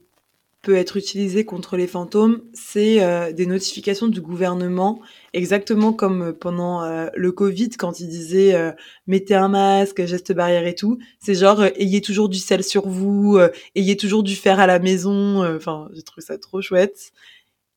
[0.61, 5.01] peut être utilisé contre les fantômes, c'est euh, des notifications du gouvernement,
[5.33, 8.71] exactement comme euh, pendant euh, le Covid quand ils disaient euh,
[9.07, 10.99] mettez un masque, geste barrière et tout.
[11.19, 14.67] C'est genre euh, ayez toujours du sel sur vous, euh, ayez toujours du fer à
[14.67, 15.43] la maison.
[15.55, 17.11] Enfin, j'ai trouvé ça trop chouette.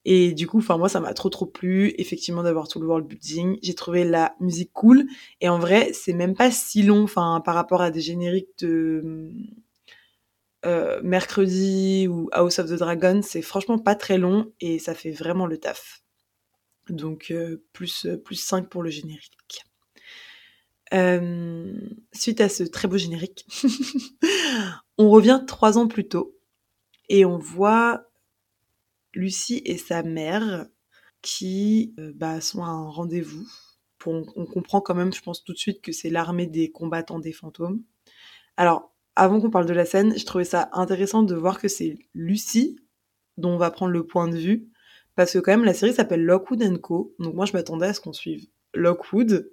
[0.05, 3.07] Et du coup, enfin moi, ça m'a trop trop plu, effectivement, d'avoir tout le world
[3.07, 3.59] building.
[3.62, 5.07] J'ai trouvé la musique cool.
[5.40, 9.31] Et en vrai, c'est même pas si long, enfin, par rapport à des génériques de
[10.66, 15.11] euh, mercredi ou House of the Dragon, c'est franchement pas très long et ça fait
[15.11, 16.03] vraiment le taf.
[16.88, 19.37] Donc euh, plus euh, plus 5 pour le générique.
[22.12, 23.46] Suite à ce très beau générique,
[24.98, 26.38] on revient trois ans plus tôt
[27.09, 28.05] et on voit
[29.12, 30.66] Lucie et sa mère
[31.20, 33.46] qui bah, sont à un rendez-vous.
[34.07, 37.18] On, on comprend quand même, je pense tout de suite que c'est l'armée des combattants
[37.18, 37.83] des fantômes.
[38.57, 41.98] Alors, avant qu'on parle de la scène, je trouvais ça intéressant de voir que c'est
[42.14, 42.77] Lucie
[43.37, 44.68] dont on va prendre le point de vue,
[45.16, 47.14] parce que quand même la série s'appelle Lockwood Co.
[47.18, 49.50] Donc moi je m'attendais à ce qu'on suive Lockwood,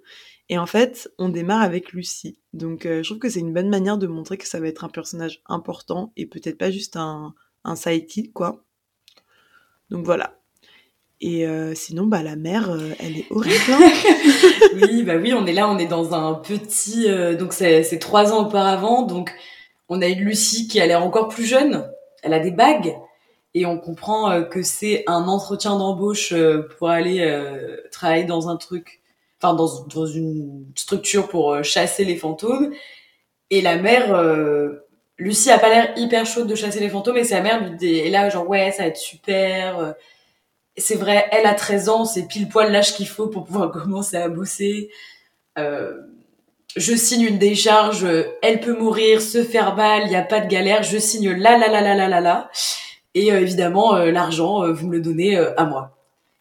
[0.48, 2.38] et en fait on démarre avec Lucie.
[2.52, 4.84] Donc euh, je trouve que c'est une bonne manière de montrer que ça va être
[4.84, 8.64] un personnage important et peut-être pas juste un, un sidekick quoi.
[9.90, 10.38] Donc voilà.
[11.20, 13.54] Et euh, sinon bah la mère euh, elle est horrible.
[13.68, 13.92] Hein
[14.74, 17.06] oui, bah oui, on est là, on est dans un petit,
[17.38, 19.32] donc c'est trois ans auparavant, donc
[19.92, 21.86] on a une Lucie qui a l'air encore plus jeune,
[22.22, 22.96] elle a des bagues,
[23.52, 28.48] et on comprend euh, que c'est un entretien d'embauche euh, pour aller euh, travailler dans
[28.48, 29.02] un truc,
[29.38, 32.72] enfin dans, une structure pour chasser les fantômes,
[33.50, 34.18] et la mère,
[35.18, 37.98] Lucie a pas l'air hyper chaude de chasser les fantômes, et sa mère lui dit,
[37.98, 39.94] est là genre ouais, ça va être super.
[40.78, 44.16] c'est vrai, elle a 13 ans, c'est pile poil l'âge qu'il faut pour pouvoir commencer
[44.16, 44.88] à bosser.
[46.76, 48.06] Je signe une décharge,
[48.42, 51.58] elle peut mourir, se faire mal, il n'y a pas de galère, je signe là,
[51.58, 52.50] là, là, là, là, là, là.
[53.14, 55.96] Et euh, évidemment, euh, l'argent, euh, vous me le donnez à moi.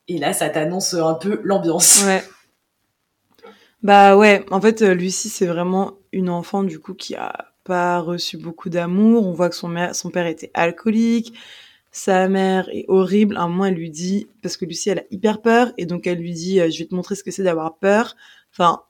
[0.07, 2.03] Et là, ça t'annonce un peu l'ambiance.
[2.05, 2.23] Ouais.
[3.83, 8.37] Bah ouais, en fait, Lucie, c'est vraiment une enfant, du coup, qui a pas reçu
[8.37, 9.25] beaucoup d'amour.
[9.27, 11.33] On voit que son, son père était alcoolique.
[11.91, 13.37] Sa mère est horrible.
[13.37, 16.19] Un moment, elle lui dit, parce que Lucie, elle a hyper peur, et donc elle
[16.19, 18.15] lui dit, je vais te montrer ce que c'est d'avoir peur.
[18.51, 18.81] Enfin,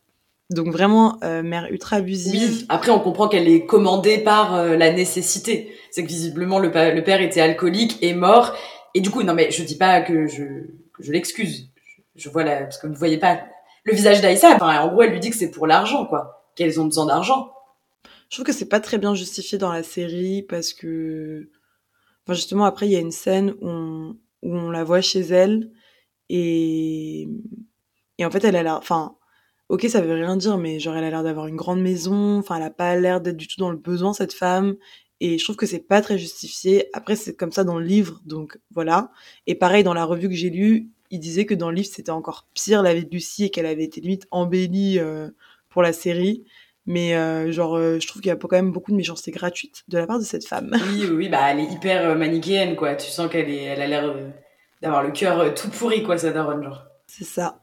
[0.52, 2.58] donc vraiment, euh, mère ultra abusive.
[2.60, 2.66] Oui.
[2.68, 5.74] Après, on comprend qu'elle est commandée par euh, la nécessité.
[5.92, 8.54] C'est que visiblement, le, le, père était alcoolique et mort.
[8.94, 10.44] Et du coup, non mais je dis pas que je,
[10.94, 11.70] que je l'excuse.
[12.16, 13.40] Je, vois là, parce que vous ne voyez pas
[13.86, 14.56] le visage d'Aïssa.
[14.56, 16.44] Enfin, en gros, elle lui dit que c'est pour l'argent, quoi.
[16.56, 17.54] Qu'elles ont besoin d'argent.
[18.30, 21.50] Je trouve que c'est pas très bien justifié dans la série parce que,
[22.26, 25.22] enfin justement, après il y a une scène où on, où on la voit chez
[25.22, 25.72] elle
[26.30, 27.28] et
[28.18, 29.18] et en fait elle a l'air, enfin
[29.71, 32.57] ok, ça veut rien dire, mais genre, elle a l'air d'avoir une grande maison, enfin,
[32.57, 34.75] elle a pas l'air d'être du tout dans le besoin, cette femme,
[35.21, 36.89] et je trouve que c'est pas très justifié.
[36.91, 39.12] Après, c'est comme ça dans le livre, donc voilà.
[39.47, 42.12] Et pareil, dans la revue que j'ai lue, il disait que dans le livre, c'était
[42.12, 45.29] encore pire la vie de Lucie et qu'elle avait été limite embellie euh,
[45.69, 46.43] pour la série.
[46.86, 49.84] Mais euh, genre, euh, je trouve qu'il y a quand même beaucoup de méchanceté gratuite
[49.88, 50.75] de la part de cette femme.
[50.91, 52.95] Oui, oui, bah elle est hyper manichéenne, quoi.
[52.95, 54.13] Tu sens qu'elle est, elle a l'air
[54.81, 56.84] d'avoir le cœur tout pourri, quoi, sa daronne, genre.
[57.07, 57.61] C'est ça.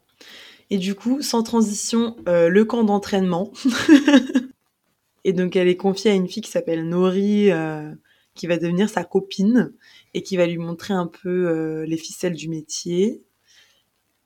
[0.70, 3.52] Et du coup, sans transition, euh, le camp d'entraînement.
[5.24, 7.90] et donc, elle est confiée à une fille qui s'appelle Nori, euh,
[8.34, 9.72] qui va devenir sa copine
[10.12, 13.22] et qui va lui montrer un peu euh, les ficelles du métier.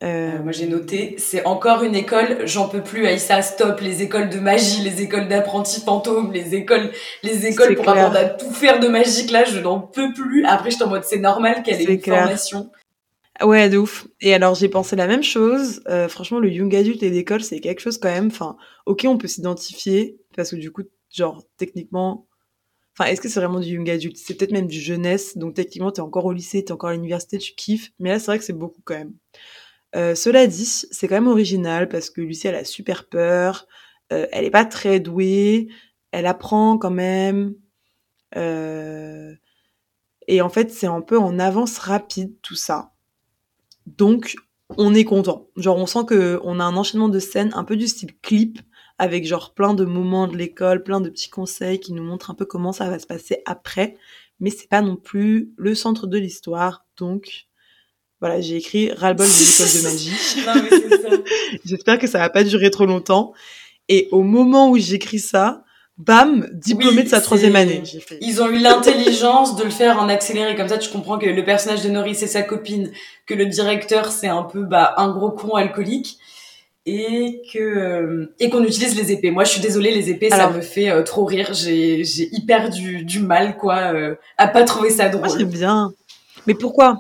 [0.03, 4.41] moi j'ai noté, c'est encore une école, j'en peux plus, Aïssa, stop, les écoles de
[4.41, 6.91] magie, les écoles d'apprentis fantômes, les écoles,
[7.23, 10.45] les écoles pour apprendre à tout faire de magique, là, je n'en peux plus.
[10.45, 12.71] Après, je suis en mode, c'est normal qu'elle ait une formation.
[13.43, 14.07] Ouais, de ouf.
[14.21, 15.83] Et alors j'ai pensé la même chose.
[15.89, 18.27] Euh, franchement, le young adulte et l'école, c'est quelque chose quand même.
[18.29, 22.29] Enfin, ok, on peut s'identifier parce que du coup, genre techniquement,
[22.99, 25.39] enfin, est-ce que c'est vraiment du young adulte C'est peut-être même du jeunesse.
[25.39, 27.93] Donc techniquement, t'es encore au lycée, t'es encore à l'université, tu kiffes.
[28.01, 29.15] Mais là, c'est vrai que c'est beaucoup quand même.
[29.97, 33.67] Euh, cela dit, c'est quand même original parce que Lucie, elle a super peur.
[34.13, 35.69] Euh, elle est pas très douée.
[36.13, 37.55] Elle apprend quand même.
[40.27, 42.92] Et en fait, c'est un peu en avance rapide tout ça.
[43.87, 44.37] Donc,
[44.77, 45.49] on est content.
[45.57, 48.59] Genre, on sent que on a un enchaînement de scènes un peu du style clip,
[48.99, 52.35] avec genre plein de moments de l'école, plein de petits conseils qui nous montrent un
[52.35, 53.97] peu comment ça va se passer après.
[54.41, 56.85] Mais c'est pas non plus le centre de l'histoire.
[56.97, 57.47] Donc,
[58.21, 61.23] voilà, j'ai écrit ras-le-bol de l'école de magie.
[61.65, 63.33] J'espère que ça va pas durer trop longtemps.
[63.89, 65.65] Et au moment où j'écris ça,
[65.99, 67.83] bam, diplômé de sa troisième année.
[68.21, 71.45] Ils ont eu l'intelligence de le faire en accéléré, comme ça tu comprends que le
[71.45, 72.91] personnage de Norris c'est sa copine,
[73.27, 76.19] que le directeur c'est un peu bah, un gros con alcoolique
[76.87, 79.31] et que euh, et qu'on utilise les épées.
[79.31, 81.53] Moi je suis désolée, les épées ça me fait euh, trop rire.
[81.53, 85.29] J'ai j'ai hyper du, du mal quoi euh, à pas trouver ça drôle.
[85.29, 85.93] Moi j'aime bien.
[86.47, 86.97] Mais pourquoi?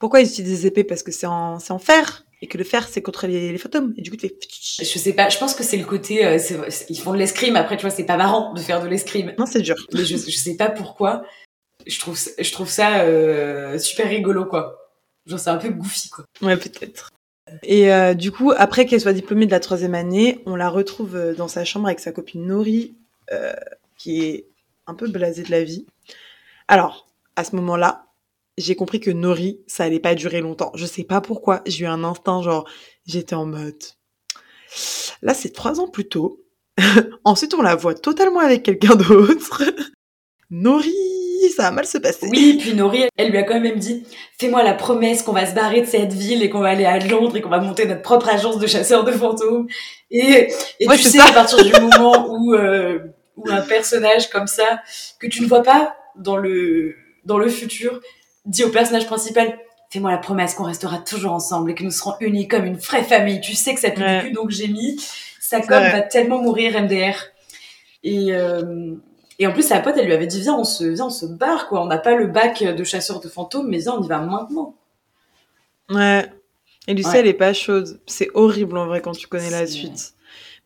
[0.00, 0.82] Pourquoi ils utilisent des épées?
[0.82, 2.23] Parce que c'est en c'est en fer?
[2.44, 3.94] Et que le fer c'est contre les, les, fantômes.
[3.96, 6.38] Et du coup tu fais je sais pas je pense que c'est le côté euh,
[6.90, 7.56] ils font de l'escrime.
[7.56, 9.32] Après tu vois c'est pas marrant de faire de l'escrime.
[9.38, 9.76] Non c'est dur.
[9.94, 11.24] Mais je, je sais pas pourquoi.
[11.86, 14.76] Je trouve je trouve ça euh, super rigolo quoi.
[15.24, 16.26] Genre c'est un peu goofy quoi.
[16.42, 17.08] Ouais peut-être.
[17.62, 21.18] Et euh, du coup après qu'elle soit diplômée de la troisième année on la retrouve
[21.38, 22.94] dans sa chambre avec sa copine Nori
[23.96, 24.44] qui est
[24.86, 25.86] un peu blasée de la vie.
[26.68, 28.03] Alors à ce moment là
[28.58, 30.70] j'ai compris que Nori, ça allait pas durer longtemps.
[30.74, 31.62] Je sais pas pourquoi.
[31.66, 32.68] J'ai eu un instinct, genre,
[33.06, 33.82] j'étais en mode.
[35.22, 36.40] Là, c'est trois ans plus tôt.
[37.24, 39.62] Ensuite, on la voit totalement avec quelqu'un d'autre.
[40.50, 40.94] Nori,
[41.56, 42.28] ça va mal se passer.
[42.30, 44.04] Oui, puis Nori, elle lui a quand même dit,
[44.38, 46.98] fais-moi la promesse qu'on va se barrer de cette ville et qu'on va aller à
[46.98, 49.66] Londres et qu'on va monter notre propre agence de chasseurs de fantômes.
[50.10, 50.48] Et,
[50.80, 52.98] et tu sais, à partir du moment où, euh,
[53.36, 54.80] où un personnage comme ça,
[55.18, 58.00] que tu ne vois pas dans le, dans le futur,
[58.44, 59.58] dit au personnage principal
[59.90, 63.04] fais-moi la promesse qu'on restera toujours ensemble et que nous serons unis comme une vraie
[63.04, 63.40] famille.
[63.40, 64.22] Tu sais que ça pue ouais.
[64.22, 65.00] cul, donc j'ai mis
[65.40, 67.14] sa com va tellement mourir MDR.
[68.02, 68.94] Et euh,
[69.38, 71.26] et en plus sa pote elle lui avait dit viens on se viens on se
[71.26, 71.82] barre quoi.
[71.82, 74.74] On n'a pas le bac de chasseur de fantômes mais viens on y va maintenant.
[75.90, 76.26] Ouais.
[76.88, 77.18] Et Lucie ouais.
[77.20, 78.00] elle est pas chaude.
[78.06, 80.14] C'est horrible en vrai quand tu connais la suite.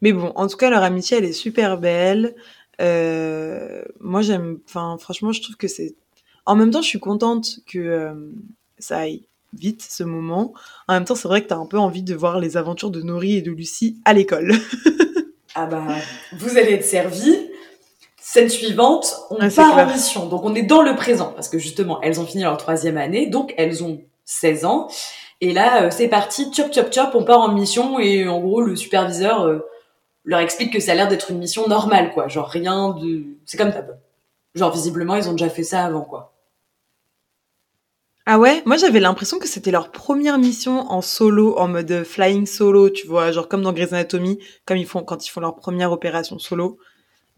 [0.01, 2.35] Mais bon en tout cas leur amitié elle est super belle.
[2.81, 5.97] Euh, moi j'aime enfin franchement je trouve que c'est
[6.49, 8.15] en même temps, je suis contente que euh,
[8.79, 10.55] ça aille vite ce moment.
[10.89, 12.91] En même temps, c'est vrai que tu as un peu envie de voir les aventures
[12.91, 14.55] de Nori et de Lucie à l'école.
[15.55, 15.85] ah bah,
[16.33, 17.37] vous allez être servis.
[18.19, 20.27] Scène suivante, on ah, part en mission.
[20.27, 23.27] Donc on est dans le présent parce que justement, elles ont fini leur troisième année,
[23.27, 24.89] donc elles ont 16 ans.
[25.43, 28.63] Et là, euh, c'est parti, chop chop chop, on part en mission et en gros,
[28.63, 29.59] le superviseur euh,
[30.25, 32.29] leur explique que ça a l'air d'être une mission normale, quoi.
[32.29, 33.85] Genre rien de, c'est comme ça.
[34.55, 36.33] Genre visiblement ils ont déjà fait ça avant, quoi.
[38.31, 38.61] Ah ouais?
[38.67, 43.07] Moi j'avais l'impression que c'était leur première mission en solo, en mode flying solo, tu
[43.07, 46.39] vois, genre comme dans Grey's Anatomy, comme ils font quand ils font leur première opération
[46.39, 46.79] solo.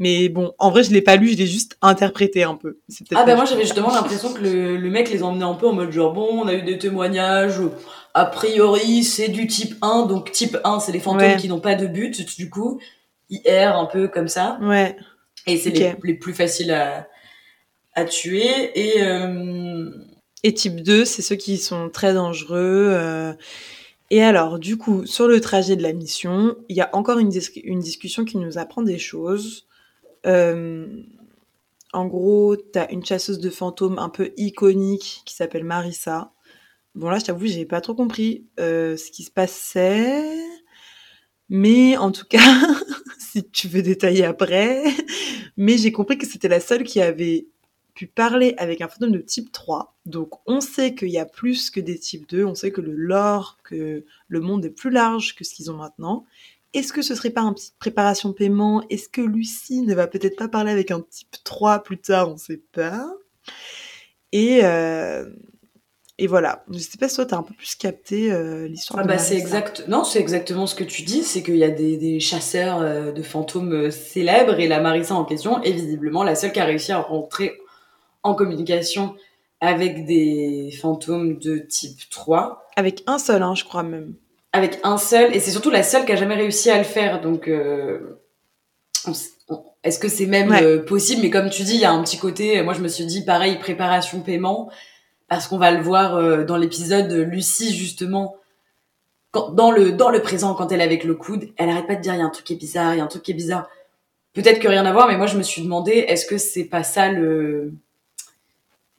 [0.01, 2.81] Mais bon, en vrai, je l'ai pas lu, je l'ai juste interprété un peu.
[3.15, 5.75] Ah bah moi j'avais justement l'impression que le, le, mec les emmenait un peu en
[5.75, 7.61] mode genre bon, on a eu des témoignages,
[8.15, 11.77] a priori c'est du type 1, donc type 1 c'est les fantômes qui n'ont pas
[11.77, 12.81] de but, du coup,
[13.29, 14.59] IR un peu comme ça.
[14.61, 14.97] Ouais.
[15.47, 17.07] Et c'est les, les, plus faciles à,
[17.95, 18.73] à tuer.
[18.75, 19.89] Et, euh,
[20.43, 22.89] et type 2, c'est ceux qui sont très dangereux.
[22.93, 23.33] Euh.
[24.11, 27.29] Et alors, du coup, sur le trajet de la mission, il y a encore une,
[27.29, 29.69] discussion qui nous apprend des choses.
[30.27, 30.87] Euh,
[31.93, 36.33] en gros, t'as une chasseuse de fantômes un peu iconique qui s'appelle Marissa.
[36.97, 40.25] Bon là, je t'avoue, j'ai pas trop compris euh, ce qui se passait.
[41.49, 42.39] Mais en tout cas,
[43.19, 44.85] si tu veux détailler après,
[45.57, 47.47] mais j'ai compris que c'était la seule qui avait
[47.95, 49.95] pu parler avec un fantôme de type 3.
[50.07, 52.95] Donc on sait qu'il y a plus que des types 2, on sait que le
[52.95, 56.25] lore, que le monde est plus large que ce qu'ils ont maintenant.
[56.73, 58.85] Est-ce que ce serait pas un petit préparation paiement?
[58.91, 62.29] Est-ce que Lucie ne va peut-être pas parler avec un type 3 plus tard?
[62.29, 63.13] On sait pas.
[64.31, 65.29] Et, euh,
[66.19, 66.65] et voilà.
[66.71, 69.19] Je sais pas si toi, tu as un peu plus capté euh, l'histoire ah bah
[69.19, 69.85] c'est exact.
[69.89, 71.25] Non, c'est exactement ce que tu dis.
[71.25, 75.25] C'est qu'il y a des, des chasseurs euh, de fantômes célèbres et la Marissa en
[75.25, 77.59] question est visiblement la seule qui a réussi à rentrer
[78.23, 79.15] en communication
[79.61, 82.71] avec des fantômes de type 3.
[82.77, 84.15] Avec un seul, hein, je crois même
[84.53, 87.21] avec un seul, et c'est surtout la seule qui a jamais réussi à le faire.
[87.21, 88.19] Donc, euh,
[89.85, 91.23] est-ce que c'est même euh, possible?
[91.23, 92.61] Mais comme tu dis, il y a un petit côté.
[92.63, 94.71] Moi, je me suis dit pareil, préparation paiement,
[95.29, 98.37] parce qu'on va le voir euh, dans l'épisode Lucie justement.
[99.31, 101.95] Quand, dans le dans le présent, quand elle est avec le coude, elle arrête pas
[101.95, 103.23] de dire il y a un truc qui est bizarre, il y a un truc
[103.23, 103.69] qui est bizarre.
[104.33, 106.83] Peut-être que rien à voir, mais moi je me suis demandé est-ce que c'est pas
[106.83, 107.73] ça le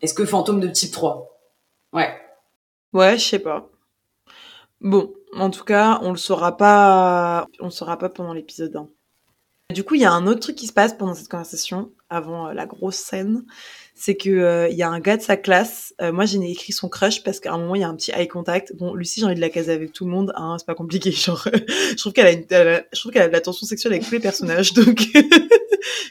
[0.01, 1.39] est-ce que fantôme de type 3
[1.93, 2.13] Ouais.
[2.93, 3.69] Ouais, je sais pas.
[4.81, 8.89] Bon, en tout cas, on le saura pas, on le saura pas pendant l'épisode 1.
[9.73, 12.47] Du coup, il y a un autre truc qui se passe pendant cette conversation, avant
[12.47, 13.45] euh, la grosse scène,
[13.95, 15.93] c'est que euh, y a un gars de sa classe.
[16.01, 18.11] Euh, moi, j'ai écrit son crush parce qu'à un moment, il y a un petit
[18.11, 18.75] eye contact.
[18.75, 20.33] Bon, Lucie, j'ai envie de la caser avec tout le monde.
[20.35, 21.11] Hein, c'est pas compliqué.
[21.11, 24.73] Genre, je trouve qu'elle a, de l'attention sexuelle avec tous les personnages.
[24.73, 25.19] Donc, je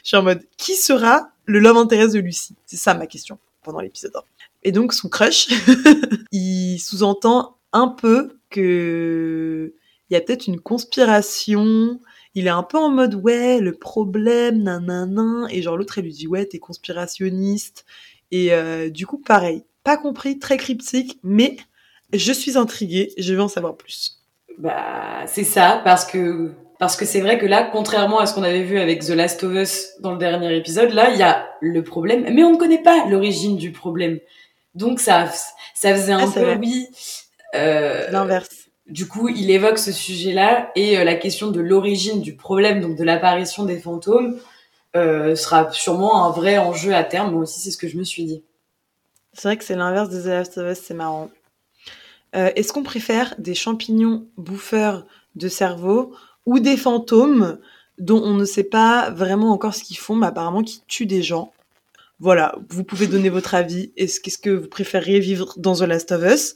[0.03, 2.55] suis en mode, qui sera le love interest de Lucie?
[2.65, 4.21] C'est ça ma question pendant l'épisode 1.
[4.63, 5.47] Et donc, son crush,
[6.31, 9.73] il sous-entend un peu que
[10.09, 12.01] il y a peut-être une conspiration.
[12.35, 15.47] Il est un peu en mode ouais, le problème, nanana.
[15.49, 17.85] Et genre l'autre, elle lui dit ouais, t'es conspirationniste.
[18.31, 21.57] Et euh, du coup, pareil, pas compris, très cryptique, mais
[22.13, 24.21] je suis intriguée, je veux en savoir plus.
[24.57, 28.41] Bah, c'est ça, parce que parce que c'est vrai que là, contrairement à ce qu'on
[28.41, 31.47] avait vu avec The Last of Us dans le dernier épisode, là, il y a
[31.61, 34.17] le problème, mais on ne connaît pas l'origine du problème.
[34.73, 35.29] Donc ça,
[35.75, 36.87] ça faisait un ah, peu, oui,
[37.53, 38.49] euh, L'inverse.
[38.87, 42.97] Du coup, il évoque ce sujet-là et euh, la question de l'origine du problème, donc
[42.97, 44.39] de l'apparition des fantômes,
[44.95, 47.33] euh, sera sûrement un vrai enjeu à terme.
[47.33, 48.43] Moi aussi, c'est ce que je me suis dit.
[49.33, 51.29] C'est vrai que c'est l'inverse des The Last of Us, c'est marrant.
[52.33, 57.59] Est-ce qu'on préfère des champignons bouffeurs de cerveau ou des fantômes
[57.97, 61.21] dont on ne sait pas vraiment encore ce qu'ils font, mais apparemment qui tuent des
[61.21, 61.53] gens
[62.19, 63.91] Voilà, vous pouvez donner votre avis.
[63.95, 66.55] Est-ce qu'est-ce que vous préfériez vivre dans The Last of Us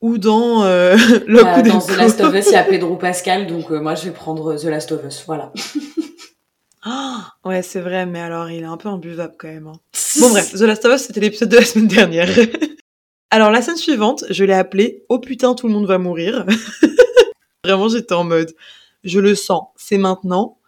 [0.00, 3.46] ou dans euh, le bah, Dans The Last of Us, il y a Pedro Pascal,
[3.46, 5.52] donc euh, moi je vais prendre The Last of Us, voilà.
[6.86, 9.68] Ah, ouais, c'est vrai, mais alors il est un peu imbuvable quand même.
[9.68, 9.80] Hein.
[10.20, 12.28] Bon bref, The Last of Us, c'était l'épisode de la semaine dernière.
[13.30, 16.44] alors la scène suivante, je l'ai appelée Oh putain, tout le monde va mourir.
[17.64, 18.54] Vraiment, j'étais en mode
[19.04, 20.58] Je le sens, c'est maintenant.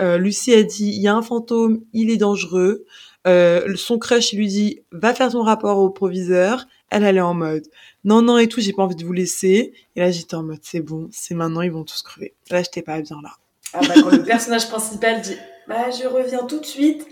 [0.00, 2.84] Euh, Lucie a dit Il y a un fantôme, il est dangereux.
[3.26, 6.66] Euh, son crush lui dit Va faire ton rapport au proviseur.
[6.90, 7.66] Elle, elle est en mode
[8.04, 9.72] non, non et tout, j'ai pas envie de vous laisser.
[9.94, 12.34] Et là, j'étais en mode, c'est bon, c'est maintenant, ils vont tous crever.
[12.50, 13.30] Là, j'étais pas bien là.
[13.72, 15.36] Ah bah, quand le personnage principal dit,
[15.68, 17.06] bah, je reviens tout de suite,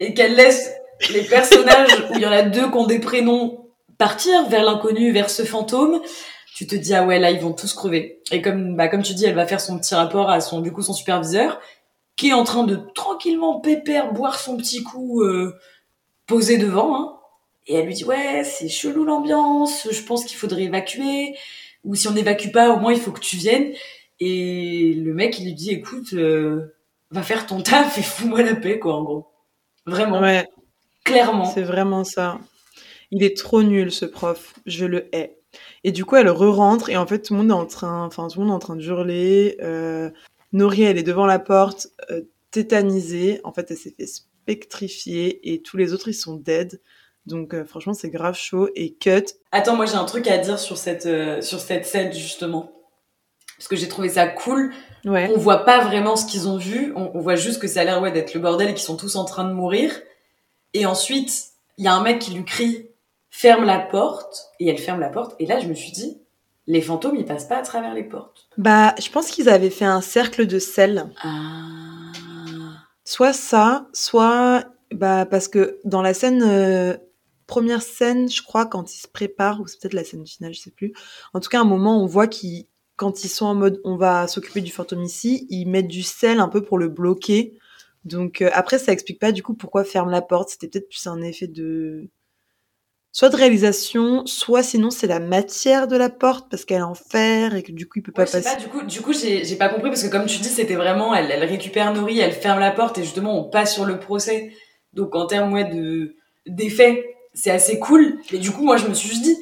[0.00, 0.70] et qu'elle laisse
[1.10, 5.12] les personnages où il y en a deux qui ont des prénoms partir vers l'inconnu,
[5.12, 6.00] vers ce fantôme,
[6.58, 8.20] tu te dis, ah ouais, là, ils vont tous crever.
[8.32, 10.72] Et comme, bah, comme tu dis, elle va faire son petit rapport à son, du
[10.72, 11.60] coup, son superviseur,
[12.16, 15.56] qui est en train de tranquillement pépère boire son petit coup, euh,
[16.26, 17.14] posé devant, hein.
[17.68, 21.36] Et elle lui dit ouais, c'est chelou l'ambiance, je pense qu'il faudrait évacuer
[21.84, 23.72] ou si on n'évacue pas, au moins il faut que tu viennes.
[24.18, 26.74] Et le mec il lui dit écoute, euh,
[27.12, 29.28] va faire ton taf et fous-moi la paix quoi en gros.
[29.86, 30.20] Vraiment.
[30.20, 30.44] Ouais.
[31.04, 31.44] Clairement.
[31.44, 32.38] C'est vraiment ça.
[33.12, 35.37] Il est trop nul ce prof, je le hais.
[35.84, 38.28] Et du coup elle re-rentre et en fait tout le monde est en train, enfin
[38.28, 39.56] tout le monde est en train de hurler.
[39.62, 40.10] Euh,
[40.52, 43.40] Nori, elle est devant la porte, euh, tétanisée.
[43.44, 46.80] En fait, elle s'est fait spectrifier et tous les autres, ils sont dead.
[47.26, 49.24] Donc euh, franchement, c'est grave chaud et cut.
[49.52, 52.72] Attends, moi j'ai un truc à dire sur cette euh, sur cette scène justement.
[53.58, 54.72] Parce que j'ai trouvé ça cool.
[55.04, 55.30] Ouais.
[55.34, 57.84] On voit pas vraiment ce qu'ils ont vu, on, on voit juste que ça a
[57.84, 59.92] l'air ouais d'être le bordel et qu'ils sont tous en train de mourir.
[60.74, 62.87] Et ensuite, il y a un mec qui lui crie
[63.38, 66.20] ferme la porte et elle ferme la porte et là je me suis dit
[66.66, 68.48] les fantômes ils passent pas à travers les portes.
[68.58, 71.08] Bah, je pense qu'ils avaient fait un cercle de sel.
[71.22, 72.10] Ah.
[73.04, 76.96] Soit ça, soit bah parce que dans la scène euh,
[77.46, 80.60] première scène, je crois quand ils se préparent ou c'est peut-être la scène finale, je
[80.60, 80.92] sais plus.
[81.32, 83.96] En tout cas, à un moment, on voit qu'ils quand ils sont en mode on
[83.96, 87.56] va s'occuper du fantôme ici, ils mettent du sel un peu pour le bloquer.
[88.04, 90.48] Donc euh, après, ça explique pas du coup pourquoi ferme la porte.
[90.50, 92.10] C'était peut-être plus un effet de
[93.18, 96.94] soit de réalisation, soit sinon c'est la matière de la porte parce qu'elle est en
[96.94, 98.44] fer et que du coup il peut pas Ouais, passer.
[98.44, 101.12] pas, du coup, du coup, j'ai, pas compris parce que comme tu dis, c'était vraiment,
[101.12, 104.52] elle, elle récupère Nori, elle ferme la porte et justement, on passe sur le procès.
[104.92, 106.14] Donc, en termes, ouais, de,
[106.46, 108.18] d'effets, c'est assez cool.
[108.32, 109.36] Mais du coup, moi, je me suis juste dit,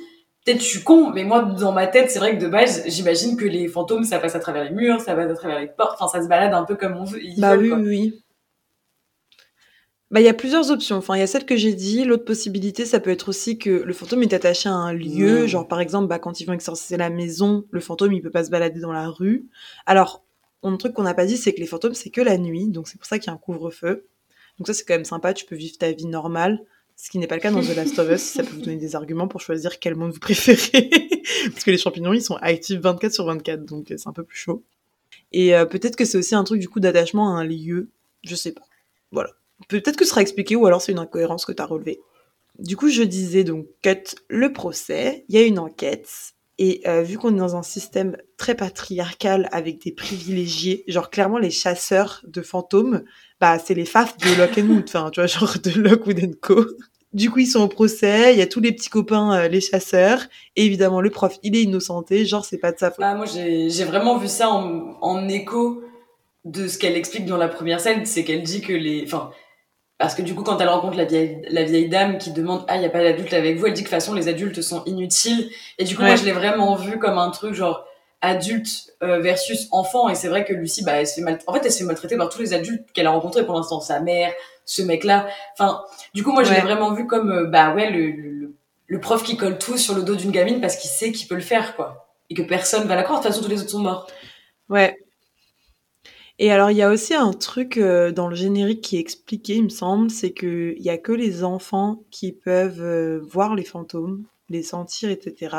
[0.46, 3.36] peut-être je suis con, mais moi, dans ma tête, c'est vrai que de base, j'imagine
[3.36, 5.98] que les fantômes, ça passe à travers les murs, ça passe à travers les portes,
[6.00, 7.22] enfin, ça se balade un peu comme on veut.
[7.22, 7.78] ils Bah veulent, oui, quoi.
[7.80, 8.22] oui, oui.
[10.12, 10.96] Bah, il y a plusieurs options.
[10.96, 12.04] Enfin, il y a celle que j'ai dit.
[12.04, 15.44] L'autre possibilité, ça peut être aussi que le fantôme est attaché à un lieu.
[15.44, 15.46] Mm.
[15.46, 18.44] Genre, par exemple, bah, quand ils vont exorciser la maison, le fantôme, il peut pas
[18.44, 19.48] se balader dans la rue.
[19.84, 20.24] Alors,
[20.62, 22.68] un truc qu'on n'a pas dit, c'est que les fantômes, c'est que la nuit.
[22.68, 24.06] Donc, c'est pour ça qu'il y a un couvre-feu.
[24.58, 25.34] Donc, ça, c'est quand même sympa.
[25.34, 26.60] Tu peux vivre ta vie normale.
[26.94, 28.22] Ce qui n'est pas le cas dans The Last of Us.
[28.22, 30.88] Ça peut vous donner des arguments pour choisir quel monde vous préférez.
[31.50, 33.64] Parce que les champignons, ils sont actifs 24 sur 24.
[33.64, 34.62] Donc, euh, c'est un peu plus chaud.
[35.32, 37.90] Et euh, peut-être que c'est aussi un truc, du coup, d'attachement à un lieu.
[38.22, 38.62] Je sais pas.
[39.10, 39.30] Voilà.
[39.68, 42.00] Peut-être que ce sera expliqué ou alors c'est une incohérence que tu as relevée.
[42.58, 46.08] Du coup, je disais donc, cut le procès, il y a une enquête,
[46.58, 51.38] et euh, vu qu'on est dans un système très patriarcal avec des privilégiés, genre clairement
[51.38, 53.04] les chasseurs de fantômes,
[53.40, 56.64] bah c'est les faf de Lockwood, enfin tu vois, genre de Lockwood Co.
[57.12, 59.60] Du coup, ils sont au procès, il y a tous les petits copains, euh, les
[59.60, 60.20] chasseurs,
[60.56, 63.04] et évidemment le prof, il est innocenté, genre c'est pas de sa faute.
[63.04, 65.82] Ah, moi, j'ai, j'ai vraiment vu ça en, en écho
[66.46, 69.30] de ce qu'elle explique dans la première scène, c'est qu'elle dit que les, enfin,
[69.98, 72.76] parce que du coup, quand elle rencontre la vieille, la vieille dame qui demande, ah,
[72.76, 74.60] il y a pas d'adulte avec vous, elle dit que de toute façon, les adultes
[74.62, 75.50] sont inutiles.
[75.78, 76.08] Et du coup, Ouais.
[76.08, 77.86] moi, je l'ai vraiment vu comme un truc genre
[78.20, 80.08] adulte euh, versus enfant.
[80.08, 81.84] Et c'est vrai que Lucie, bah, elle se fait mal, en fait, elle se fait
[81.84, 84.32] maltraiter par tous les adultes qu'elle a rencontrés pour l'instant, sa mère,
[84.64, 85.26] ce mec-là.
[85.54, 85.82] Enfin,
[86.14, 88.54] du coup, moi, je l'ai vraiment vu comme, euh, bah, ouais, le, le,
[88.86, 91.34] le prof qui colle tout sur le dos d'une gamine parce qu'il sait qu'il peut
[91.36, 92.08] le faire, quoi.
[92.30, 93.20] Et que personne va la croire.
[93.20, 94.06] De toute façon, tous les autres sont morts.
[94.68, 94.96] Ouais.
[96.38, 99.54] Et alors, il y a aussi un truc euh, dans le générique qui est expliqué,
[99.56, 103.54] il me semble, c'est que il y a que les enfants qui peuvent euh, voir
[103.54, 105.56] les fantômes, les sentir, etc.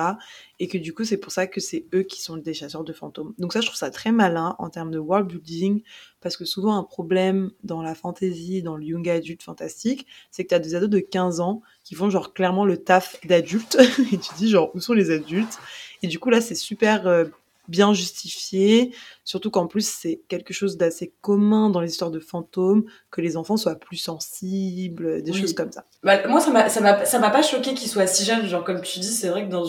[0.59, 2.93] Et que du coup, c'est pour ça que c'est eux qui sont des chasseurs de
[2.93, 3.33] fantômes.
[3.39, 5.81] Donc ça, je trouve ça très malin en termes de world building,
[6.21, 10.49] parce que souvent un problème dans la fantasy, dans le young adulte fantastique, c'est que
[10.49, 13.77] tu as des ados de 15 ans qui font genre clairement le taf d'adulte,
[14.13, 15.57] et tu dis genre où sont les adultes?
[16.03, 17.25] Et du coup là, c'est super euh,
[17.67, 22.86] bien justifié, surtout qu'en plus c'est quelque chose d'assez commun dans les histoires de fantômes,
[23.12, 25.41] que les enfants soient plus sensibles, des Oui.
[25.41, 25.86] choses comme ça.
[26.03, 28.47] Bah, moi, ça m'a, pas choqué qu'il soit si jeune.
[28.47, 29.65] Genre, comme tu dis, c'est vrai que dans,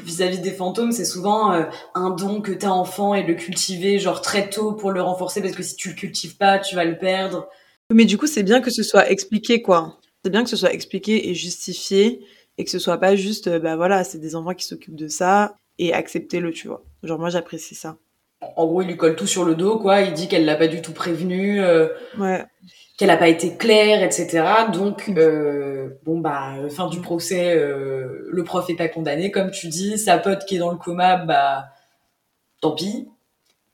[0.00, 4.20] vis-à-vis des fantômes, c'est souvent euh, un don que t'as enfant et le cultiver, genre,
[4.20, 6.98] très tôt pour le renforcer parce que si tu le cultives pas, tu vas le
[6.98, 7.48] perdre.
[7.92, 9.98] Mais du coup, c'est bien que ce soit expliqué, quoi.
[10.24, 12.20] C'est bien que ce soit expliqué et justifié,
[12.58, 15.08] et que ce soit pas juste, euh, bah voilà, c'est des enfants qui s'occupent de
[15.08, 16.82] ça, et acceptez-le, tu vois.
[17.02, 17.96] Genre, moi, j'apprécie ça.
[18.56, 20.02] En gros, il lui colle tout sur le dos, quoi.
[20.02, 22.44] Il dit qu'elle l'a pas du tout prévenu, euh, Ouais.
[22.98, 24.44] qu'elle a pas été claire, etc.
[24.72, 29.68] Donc, euh, bon, bah, fin du procès, euh, le prof est pas condamné, comme tu
[29.68, 29.98] dis.
[29.98, 31.66] Sa pote qui est dans le coma, bah,
[32.60, 33.08] tant pis.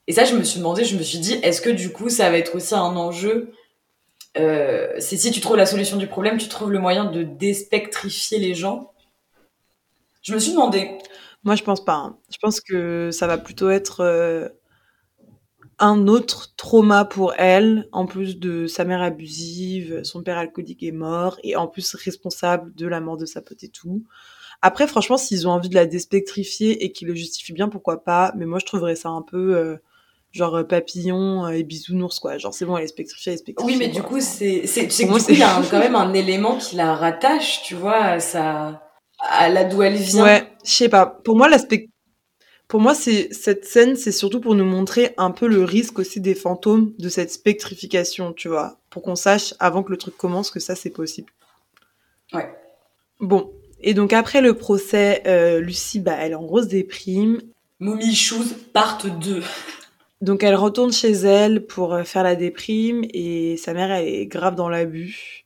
[0.07, 2.31] Et ça, je me suis demandé, je me suis dit, est-ce que du coup, ça
[2.31, 3.53] va être aussi un enjeu
[4.35, 8.55] C'est si tu trouves la solution du problème, tu trouves le moyen de déspectrifier les
[8.55, 8.93] gens?
[10.23, 10.99] Je me suis demandé.
[11.45, 11.95] Moi, je pense pas.
[11.95, 12.19] hein.
[12.31, 14.49] Je pense que ça va plutôt être euh,
[15.79, 20.93] un autre trauma pour elle, en plus de sa mère abusive, son père alcoolique est
[20.93, 24.05] mort, et en plus responsable de la mort de sa pote et tout.
[24.63, 28.33] Après, franchement, s'ils ont envie de la déspectrifier et qu'ils le justifient bien, pourquoi pas.
[28.37, 29.77] Mais moi, je trouverais ça un peu euh,
[30.33, 32.39] genre euh, papillon euh, et bisounours, quoi.
[32.39, 33.75] Genre, c'est bon, elle est spectrifiée, elle est spectrifiée.
[33.77, 34.11] Oui, mais du quoi.
[34.11, 35.71] coup, c'est, c'est, tu sais Pour que moi, du coup, il y a un- c'est-
[35.71, 38.83] quand même un élément qui la rattache, tu vois, à sa,
[39.21, 40.25] à là d'où elle vient.
[40.25, 41.07] Ouais, je sais pas.
[41.07, 41.89] Pour moi, l'aspect.
[42.69, 46.21] Pour moi, c'est cette scène, c'est surtout pour nous montrer un peu le risque aussi
[46.21, 50.51] des fantômes de cette spectrification, tu vois, pour qu'on sache avant que le truc commence
[50.51, 51.31] que ça c'est possible.
[52.33, 52.51] Ouais.
[53.21, 53.53] Bon,
[53.83, 57.43] et donc après le procès, euh, Lucie, bah, elle est en grosse déprime.
[57.79, 59.43] Mommy Shoes, part 2.
[60.23, 64.27] Donc elle retourne chez elle pour euh, faire la déprime et sa mère elle est
[64.27, 65.42] grave dans l'abus.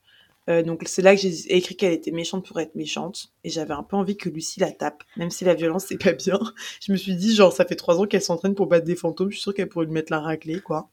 [0.49, 3.73] Euh, donc c'est là que j'ai écrit qu'elle était méchante pour être méchante et j'avais
[3.73, 6.39] un peu envie que Lucie la tape, même si la violence c'est pas bien.
[6.81, 9.29] Je me suis dit genre ça fait trois ans qu'elle s'entraîne pour battre des fantômes,
[9.29, 10.89] je suis sûre qu'elle pourrait lui mettre la raclée quoi.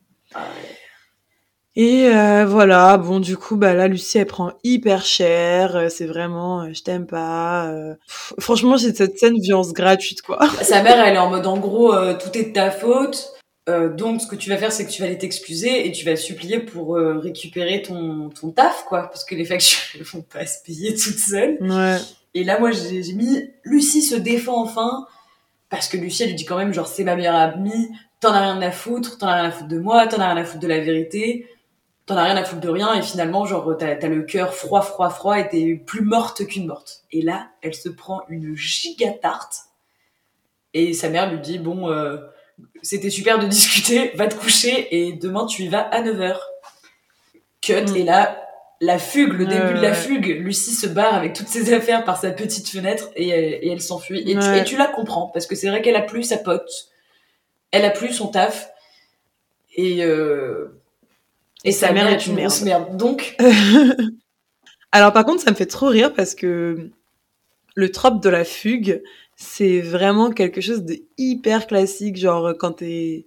[1.77, 6.07] Et euh, voilà, bon du coup bah là Lucie elle prend hyper cher, euh, c'est
[6.07, 7.73] vraiment euh, je t'aime pas.
[8.07, 10.39] Pff, franchement j'ai cette scène violence gratuite quoi.
[10.63, 13.35] Sa mère, elle est en mode en gros, tout est de ta faute.
[13.69, 16.05] Euh, donc, ce que tu vas faire, c'est que tu vas aller t'excuser et tu
[16.05, 19.05] vas supplier pour euh, récupérer ton, ton taf, quoi.
[19.05, 21.57] Parce que les factures, elles vont pas se payer toutes seules.
[21.61, 21.97] Ouais.
[22.35, 25.07] Et là, moi, j'ai j'ai mis Lucie se défend enfin.
[25.71, 27.89] Parce que Lucie, elle lui dit quand même, genre, c'est ma meilleure amie,
[28.21, 30.43] t'en as rien à foutre, t'en as rien à foutre de moi, t'en as rien
[30.43, 31.49] à foutre de la vérité,
[32.07, 32.95] t'en as rien à foutre de rien.
[32.95, 36.67] Et finalement, genre, t'as as le cœur froid, froid, froid et t'es plus morte qu'une
[36.67, 37.05] morte.
[37.13, 39.63] Et là, elle se prend une giga tarte.
[40.75, 42.19] Et sa mère lui dit, bon, euh,
[42.83, 46.37] c'était super de discuter, va te coucher et demain tu y vas à 9h.
[47.61, 47.97] Cut, Mm.
[47.97, 48.41] et là,
[48.81, 52.21] la fugue, le début de la fugue, Lucie se barre avec toutes ses affaires par
[52.21, 54.21] sa petite fenêtre et, elle- et elle s'enfuit.
[54.21, 54.61] Et, tu- Ouais.
[54.61, 56.69] et tu la comprends, parce que c'est vrai qu'elle a plus sa pote,
[57.71, 58.71] elle a plus son taf,
[59.77, 60.79] et, euh,
[61.65, 62.97] et sa mère est une grosse merde.
[62.99, 63.37] Donc,
[64.93, 66.91] Alors par contre, ça me fait trop rire parce que
[67.75, 69.03] le trope de la fugue,
[69.37, 72.17] c'est vraiment quelque chose de hyper classique.
[72.17, 73.27] Genre quand t'es,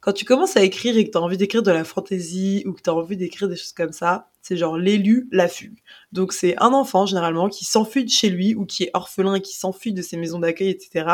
[0.00, 2.80] quand tu commences à écrire et que t'as envie d'écrire de la fantaisie ou que
[2.82, 5.78] t'as envie d'écrire des choses comme ça, c'est genre l'élu, la fugue.
[6.12, 9.40] Donc c'est un enfant généralement qui s'enfuit de chez lui ou qui est orphelin et
[9.40, 11.06] qui s'enfuit de ses maisons d'accueil, etc.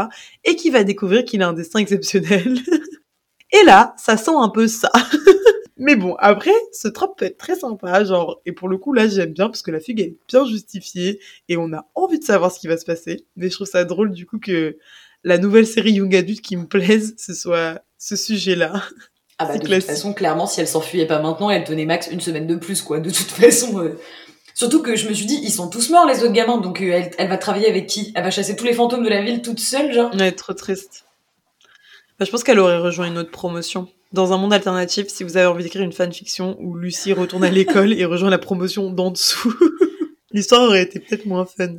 [0.44, 2.58] Et qui va découvrir qu'il a un destin exceptionnel.
[3.52, 4.92] et là, ça sent un peu ça.
[5.76, 9.08] Mais bon, après, ce trope peut être très sympa, genre, et pour le coup, là,
[9.08, 11.18] j'aime bien parce que la fugue elle est bien justifiée
[11.48, 13.24] et on a envie de savoir ce qui va se passer.
[13.36, 14.78] Mais je trouve ça drôle, du coup, que
[15.24, 18.84] la nouvelle série Young Adult qui me plaise, ce soit ce sujet-là.
[19.38, 22.20] ah bah, de toute façon, clairement, si elle s'enfuyait pas maintenant, elle tenait max une
[22.20, 23.00] semaine de plus, quoi.
[23.00, 23.98] De toute façon, euh,
[24.54, 26.92] Surtout que je me suis dit, ils sont tous morts, les autres gamins, donc euh,
[26.92, 28.12] elle, elle va travailler avec qui?
[28.14, 30.14] Elle va chasser tous les fantômes de la ville toute seule, genre?
[30.14, 31.04] Ouais, trop triste.
[32.18, 33.88] Bah, je pense qu'elle aurait rejoint une autre promotion.
[34.14, 37.50] Dans un monde alternatif, si vous avez envie d'écrire une fanfiction où Lucie retourne à
[37.50, 39.52] l'école et rejoint la promotion d'en dessous,
[40.30, 41.78] l'histoire aurait été peut-être moins fun.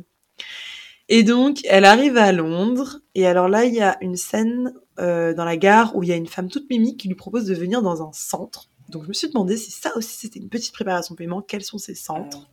[1.08, 5.32] Et donc, elle arrive à Londres, et alors là, il y a une scène euh,
[5.32, 7.54] dans la gare où il y a une femme toute mimique qui lui propose de
[7.54, 8.68] venir dans un centre.
[8.90, 11.78] Donc, je me suis demandé si ça aussi c'était une petite préparation paiement, quels sont
[11.78, 12.50] ces centres?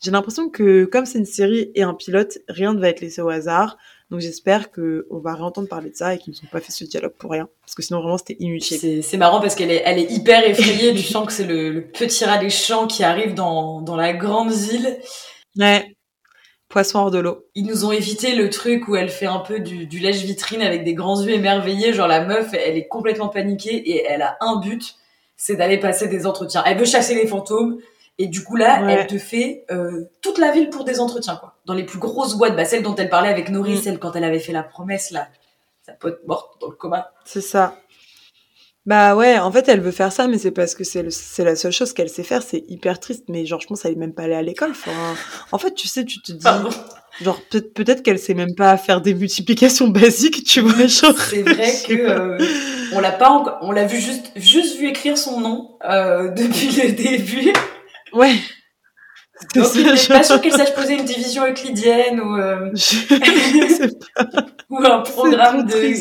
[0.00, 3.22] J'ai l'impression que, comme c'est une série et un pilote, rien ne va être laissé
[3.22, 3.76] au hasard.
[4.10, 6.70] Donc j'espère que on va réentendre parler de ça et qu'ils ne sont pas fait
[6.70, 9.02] ce dialogue pour rien, parce que sinon vraiment c'était inutile.
[9.02, 10.94] C'est marrant parce qu'elle est, elle est hyper effrayée.
[10.94, 14.12] tu sens que c'est le, le petit rat des champs qui arrive dans, dans la
[14.12, 14.98] grande ville.
[15.56, 15.96] Ouais.
[16.68, 17.46] Poisson hors de l'eau.
[17.54, 20.84] Ils nous ont évité le truc où elle fait un peu du, du lèche-vitrine avec
[20.84, 21.92] des grands yeux émerveillés.
[21.92, 24.96] Genre la meuf, elle est complètement paniquée et elle a un but,
[25.36, 26.62] c'est d'aller passer des entretiens.
[26.64, 27.78] Elle veut chasser les fantômes.
[28.18, 28.92] Et du coup là, Ouais.
[28.94, 31.54] elle te fait euh, toute la ville pour des entretiens, quoi.
[31.66, 33.82] Dans les plus grosses boîtes, bah, celle dont elle parlait avec Nori, Mm.
[33.82, 35.28] celle quand elle avait fait la promesse, là,
[35.84, 37.12] sa pote morte dans le coma.
[37.24, 37.76] C'est ça.
[38.86, 41.02] Bah ouais, en fait elle veut faire ça, mais c'est parce que c'est
[41.42, 42.42] la seule chose qu'elle sait faire.
[42.42, 44.70] C'est hyper triste, mais genre je pense qu'elle est même pas allée à l'école.
[44.70, 44.92] Enfin,
[45.50, 46.70] en fait tu sais, tu te dis, Pardon.
[47.20, 51.18] genre peut- peut-être qu'elle sait même pas faire des multiplications basiques, tu vois, genre.
[51.18, 52.38] C'est vrai que euh,
[52.92, 56.68] on l'a pas encore, on l'a vu juste, juste vu écrire son nom euh, depuis
[56.80, 57.52] le début.
[58.12, 58.36] Ouais.
[59.54, 63.92] Donc n'est genre- pas sûr qu'elle sache poser une division euclidienne ou, euh, Je-
[64.70, 65.92] ou un programme de,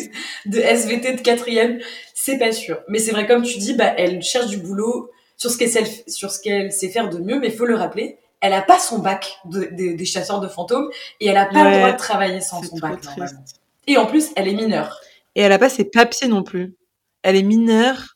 [0.49, 1.79] de SVT de quatrième.
[2.13, 2.79] C'est pas sûr.
[2.87, 5.83] Mais c'est vrai, comme tu dis, bah, elle cherche du boulot sur ce qu'elle sait,
[6.07, 8.17] sur ce qu'elle sait faire de mieux, mais faut le rappeler.
[8.41, 10.89] Elle a pas son bac de- de- des chasseurs de fantômes
[11.19, 13.43] et elle a pas Ouais, le droit de travailler sans son bac, normalement.
[13.87, 14.99] Et en plus, elle est mineure.
[15.35, 16.75] Et elle a pas ses papiers non plus.
[17.23, 18.15] Elle est mineure,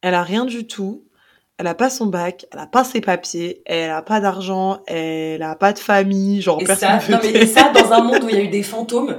[0.00, 1.04] elle a rien du tout,
[1.58, 5.42] elle a pas son bac, elle a pas ses papiers, elle a pas d'argent, elle
[5.42, 8.22] a pas de famille, genre Et personne ça, non mais et ça, dans un monde
[8.24, 9.18] où il y a eu des fantômes,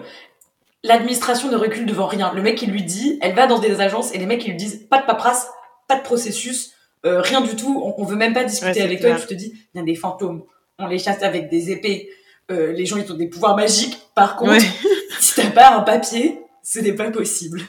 [0.84, 2.32] l'administration ne recule devant rien.
[2.34, 4.58] Le mec, il lui dit, elle va dans des agences et les mecs, ils lui
[4.58, 5.50] disent, pas de paperasse,
[5.88, 6.72] pas de processus,
[7.06, 9.10] euh, rien du tout, on, on veut même pas discuter Ouais, avec toi.
[9.10, 10.44] Et tu te dis, il y a des fantômes,
[10.78, 12.10] on les chasse avec des épées,
[12.52, 14.00] euh, les gens, ils ont des pouvoirs magiques.
[14.16, 14.60] Par contre, Ouais.
[15.20, 17.62] si t'as pas un papier, ce n'est pas possible.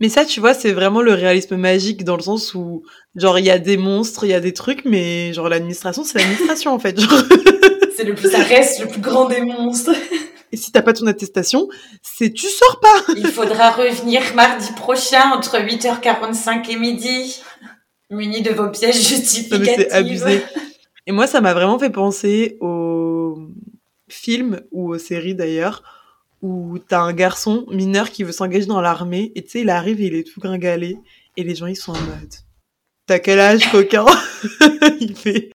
[0.00, 2.82] Mais ça, tu vois, c'est vraiment le réalisme magique dans le sens où,
[3.16, 6.18] genre, il y a des monstres, il y a des trucs, mais genre l'administration, c'est
[6.18, 6.98] l'administration en fait.
[6.98, 7.10] Genre,
[7.96, 9.92] C'est le plus, ça reste le plus grand des monstres.
[10.52, 11.68] et si t'as pas ton attestation,
[12.02, 13.12] c'est tu sors pas.
[13.14, 17.42] Il faudra revenir mardi prochain entre 8h45 et midi,
[18.08, 19.74] muni de vos pièces justificatives.
[19.76, 20.42] c'est abusé.
[21.06, 23.36] Et moi, ça m'a vraiment fait penser aux
[24.08, 25.82] films ou aux séries d'ailleurs,
[26.42, 30.00] où t'as un garçon mineur qui veut s'engager dans l'armée, et tu sais, il arrive
[30.00, 30.96] et il est tout gringalé,
[31.36, 32.34] Et les gens, ils sont en mode,
[33.06, 34.06] t'as quel âge, coquin?
[35.00, 35.50] Il fait,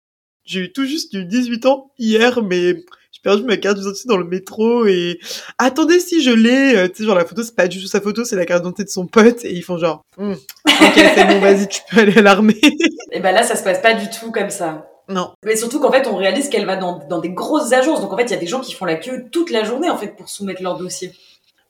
[0.45, 4.16] j'ai eu tout juste eu 18 ans hier, mais j'ai perdu ma carte d'identité dans
[4.16, 5.18] le métro et
[5.59, 6.76] attendez si je l'ai.
[6.76, 8.62] Euh, tu sais, genre la photo, c'est pas du tout sa photo, c'est la carte
[8.62, 12.01] d'identité de son pote et ils font genre, Hum, ok, c'est bon, vas-y, tu peux
[12.01, 12.61] aller à l'armée.
[13.12, 14.87] Et ben là, ça se passe pas du tout comme ça.
[15.09, 15.32] Non.
[15.44, 18.00] Mais surtout qu'en fait, on réalise qu'elle va dans, dans des grosses agences.
[18.00, 19.90] Donc en fait, il y a des gens qui font la queue toute la journée
[19.90, 21.12] en fait pour soumettre leur dossier.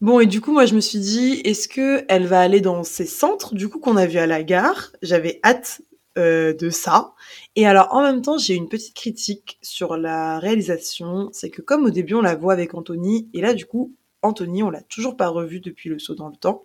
[0.00, 2.82] Bon, et du coup, moi, je me suis dit, est-ce que elle va aller dans
[2.82, 4.92] ces centres, du coup, qu'on a vu à la gare?
[5.00, 5.80] J'avais hâte
[6.18, 7.14] euh, de ça.
[7.56, 11.30] Et alors, en même temps, j'ai une petite critique sur la réalisation.
[11.32, 14.62] C'est que comme au début, on la voit avec Anthony, et là, du coup, Anthony,
[14.62, 16.64] on l'a toujours pas revu depuis le saut dans le temps.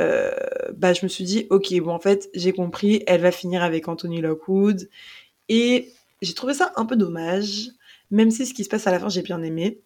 [0.00, 0.30] Euh,
[0.74, 3.88] bah, je me suis dit, ok, bon, en fait, j'ai compris, elle va finir avec
[3.88, 4.88] Anthony Lockwood.
[5.48, 5.92] Et
[6.22, 7.70] j'ai trouvé ça un peu dommage,
[8.10, 9.80] même si ce qui se passe à la fin, j'ai bien aimé.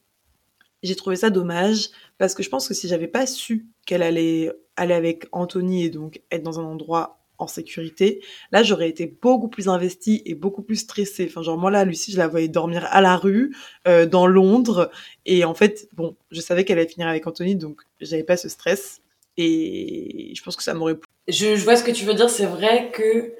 [0.82, 4.50] J'ai trouvé ça dommage parce que je pense que si j'avais pas su qu'elle allait
[4.76, 9.48] aller avec Anthony et donc être dans un endroit en sécurité, là j'aurais été beaucoup
[9.48, 11.26] plus investie et beaucoup plus stressée.
[11.28, 13.54] Enfin genre moi là Lucie je la voyais dormir à la rue
[13.86, 14.90] euh, dans Londres
[15.24, 18.48] et en fait bon je savais qu'elle allait finir avec Anthony donc j'avais pas ce
[18.48, 19.02] stress
[19.36, 20.96] et je pense que ça m'aurait.
[21.28, 22.28] Je, je vois ce que tu veux dire.
[22.28, 23.34] C'est vrai que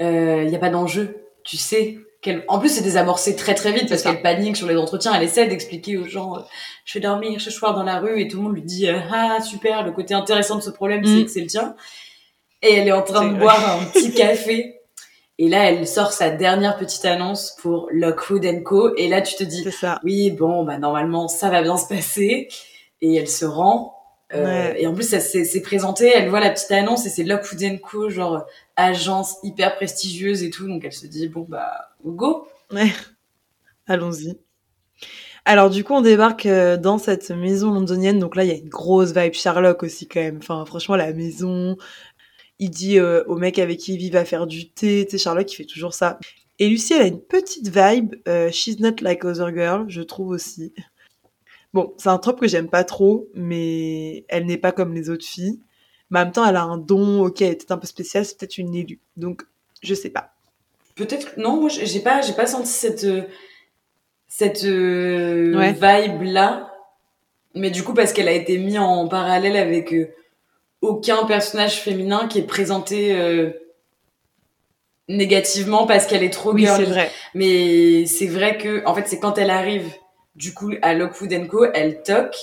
[0.00, 1.21] il y a pas d'enjeu.
[1.44, 2.44] Tu sais qu'elle.
[2.48, 5.12] En plus, c'est désamorcé très très vite parce qu'elle panique sur les entretiens.
[5.14, 6.36] Elle essaie d'expliquer aux gens.
[6.36, 6.40] euh,
[6.84, 8.98] je vais dormir ce soir dans la rue et tout le monde lui dit euh,
[9.12, 9.84] ah super.
[9.84, 11.04] Le côté intéressant de ce problème, Mm.
[11.18, 11.74] c'est que c'est le tien.
[12.62, 13.40] Et elle est en train C'est de vrai.
[13.40, 14.76] boire un petit café.
[15.38, 18.94] Et là, elle sort sa dernière petite annonce pour Lockwood Co.
[18.96, 19.64] Et là, tu te dis
[20.04, 22.48] oui, bon, bah normalement, ça va bien se passer.
[23.00, 23.96] Et elle se rend.
[24.34, 24.82] Euh, Ouais.
[24.82, 28.08] Et en plus, ça s'est présenté, elle voit la petite annonce et c'est Lockwood Co,
[28.08, 30.66] genre agence hyper prestigieuse et tout.
[30.66, 32.46] Donc elle se dit, bon, bah, go.
[32.72, 32.90] Ouais.
[33.86, 34.38] Allons-y.
[35.44, 38.18] Alors du coup, on débarque euh, dans cette maison londonienne.
[38.18, 40.38] Donc là, il y a une grosse vibe Sherlock aussi quand même.
[40.38, 41.76] Enfin, franchement, la maison.
[42.58, 45.04] Il dit euh, au mec avec qui il vit va faire du thé.
[45.04, 46.18] Tu sais, Sherlock, il fait toujours ça.
[46.60, 48.14] Et Lucie, elle a une petite vibe.
[48.28, 50.72] euh, she's not like other girl, je trouve aussi.
[51.74, 55.24] Bon, c'est un trope que j'aime pas trop, mais elle n'est pas comme les autres
[55.24, 55.58] filles.
[56.10, 57.24] Mais en même temps, elle a un don.
[57.24, 58.24] Ok, elle est peut-être un peu spéciale.
[58.26, 59.00] C'est peut-être une élue.
[59.16, 59.42] Donc,
[59.82, 60.32] je sais pas.
[60.94, 63.22] Peut-être, non, moi, j'ai pas, j'ai pas senti cette, euh,
[64.28, 65.72] cette euh, Ouais.
[65.72, 66.70] vibe-là.
[67.54, 70.08] Mais du coup, parce qu'elle a été mise en parallèle avec euh,
[70.82, 73.50] aucun personnage féminin qui est présenté euh,
[75.08, 76.84] négativement parce qu'elle est trop Oui, girly.
[76.84, 77.10] c'est vrai.
[77.34, 79.90] Mais c'est vrai que, en fait, c'est quand elle arrive,
[80.34, 82.36] du coup, à Lockwood Co, elle toque.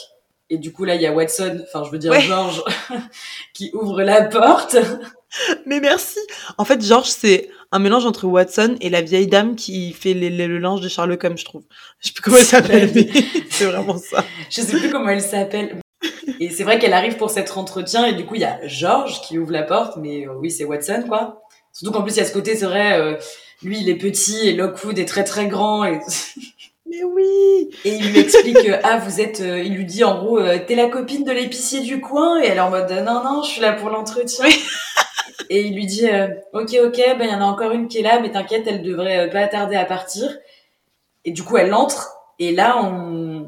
[0.51, 2.21] Et du coup, là, il y a Watson, enfin, je veux dire Ouais.
[2.21, 2.63] George,
[3.53, 4.77] qui ouvre la porte.
[5.67, 6.17] Mais merci.
[6.57, 10.31] En fait, George, c'est un mélange entre Watson et la vieille dame qui fait les-
[10.31, 11.61] les- le linge de Sherlock Holmes, je trouve.
[11.99, 13.07] Je sais plus comment elle s'appelle, mais
[13.51, 14.25] c'est vraiment ça.
[14.49, 15.79] Je sais plus comment elle s'appelle.
[16.39, 19.21] Et c'est vrai qu'elle arrive pour cet entretien, et du coup, il y a George
[19.21, 21.43] qui ouvre la porte, mais euh, oui, c'est Watson, quoi.
[21.73, 23.17] Surtout qu'en plus, il y a ce côté, c'est vrai, euh,
[23.61, 25.99] lui, il est petit, et Lockwood est très très grand, et,
[26.89, 27.69] Mais oui.
[27.85, 30.57] et il lui explique, euh, ah, vous êtes, euh, il lui dit en gros, euh,
[30.65, 33.49] t'es la copine de l'épicier du coin, et elle est en mode, non, non, je
[33.49, 34.45] suis là pour l'entretien.
[34.45, 34.55] Oui.
[35.51, 37.97] Et il lui dit, euh, ok, ok, ben il y en a encore une qui
[37.99, 40.29] est là, mais t'inquiète, elle devrait euh, pas tarder à partir.
[41.25, 43.47] Et du coup, elle entre, et là, on,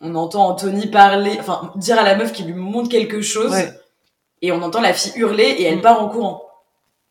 [0.00, 3.68] on entend Anthony parler, enfin, dire à la meuf qui lui montre quelque chose, Ouais.
[4.40, 5.82] et on entend la fille hurler, et elle Mm.
[5.82, 6.42] part en courant.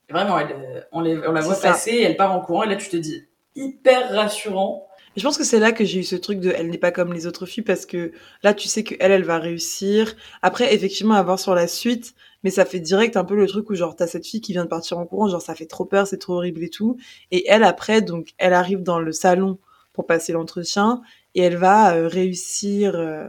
[0.10, 1.70] Vraiment, elle, euh, on, les- on la voit ça.
[1.70, 3.24] passer, et elle part en courant, et là, tu te dis,
[3.56, 4.88] hyper rassurant.
[5.20, 7.12] Je pense que c'est là que j'ai eu ce truc de elle n'est pas comme
[7.12, 10.16] les autres filles parce que là, tu sais que elle, elle va réussir.
[10.42, 13.70] Après, effectivement, à voir sur la suite, mais ça fait direct un peu le truc
[13.70, 15.84] où genre t'as cette fille qui vient de partir en courant, genre ça fait trop
[15.84, 16.96] peur, c'est trop horrible et tout.
[17.32, 19.60] Et elle, après, donc, elle arrive dans le salon
[19.92, 21.02] pour passer l'entretien
[21.36, 23.28] et elle va euh, réussir euh,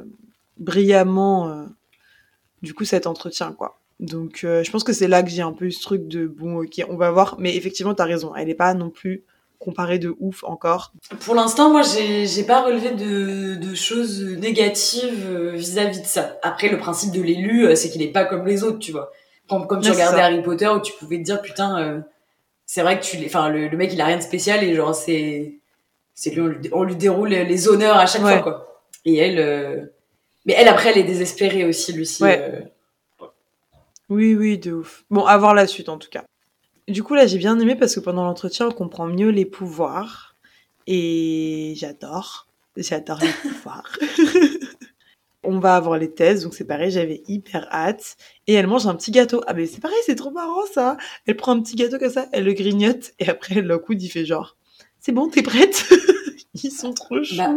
[0.58, 1.64] brillamment, euh,
[2.62, 3.80] du coup, cet entretien, quoi.
[3.98, 6.62] Donc, je pense que c'est là que j'ai un peu eu ce truc de bon,
[6.62, 7.36] ok, on va voir.
[7.38, 9.24] Mais effectivement, t'as raison, elle est pas non plus
[9.60, 10.92] comparée de ouf encore.
[11.20, 16.38] Pour l'instant, moi, j'ai pas relevé de, de choses négatives euh, vis-à-vis de ça.
[16.42, 19.12] Après, le principe de l'élu, euh, c'est qu'il est pas comme les autres, tu vois.
[19.48, 20.20] Comme, comme tu regardais.
[20.20, 22.00] Harry Potter, où tu pouvais te dire, putain, euh,
[22.66, 24.94] c'est vrai que tu enfin, le, le mec, il a rien de spécial, et genre,
[24.94, 25.54] c'est,
[26.14, 28.32] c'est lui, on lui, on lui déroule les honneurs à chaque Ouais.
[28.40, 28.82] fois, quoi.
[29.04, 29.80] Et elle, euh,
[30.46, 32.22] mais elle, après, elle est désespérée aussi, Lucie.
[32.22, 32.38] Ouais.
[32.40, 33.26] euh,
[34.08, 35.04] Oui, oui, de ouf.
[35.10, 36.24] Bon, à voir la suite en tout cas.
[36.90, 40.34] Du coup, là, j'ai bien aimé parce que pendant l'entretien, on comprend mieux les pouvoirs.
[40.86, 42.48] Et j'adore.
[42.76, 43.96] J'adore les pouvoirs.
[45.44, 48.16] on va avoir les thèses, donc c'est pareil, j'avais hyper hâte.
[48.46, 49.42] Et elle mange un petit gâteau.
[49.46, 50.96] Ah, mais c'est pareil, c'est trop marrant ça.
[51.26, 54.24] Elle prend un petit gâteau comme ça, elle le grignote, et après, Lockwood, il fait
[54.24, 54.56] genre,
[54.98, 55.84] c'est bon, t'es prête
[56.62, 57.36] Ils sont trop choux.
[57.36, 57.50] Bah,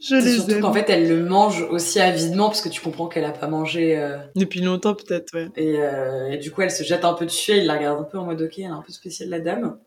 [0.00, 0.60] je les Surtout aime.
[0.60, 3.98] qu'en fait, elle le mange aussi avidement parce que tu comprends qu'elle a pas mangé.
[3.98, 5.48] euh, Depuis longtemps, peut-être, ouais.
[5.56, 7.52] et, euh, et du coup, elle se jette un peu dessus.
[7.56, 9.78] Il la regarde un peu en mode ok, elle est un peu spéciale la dame.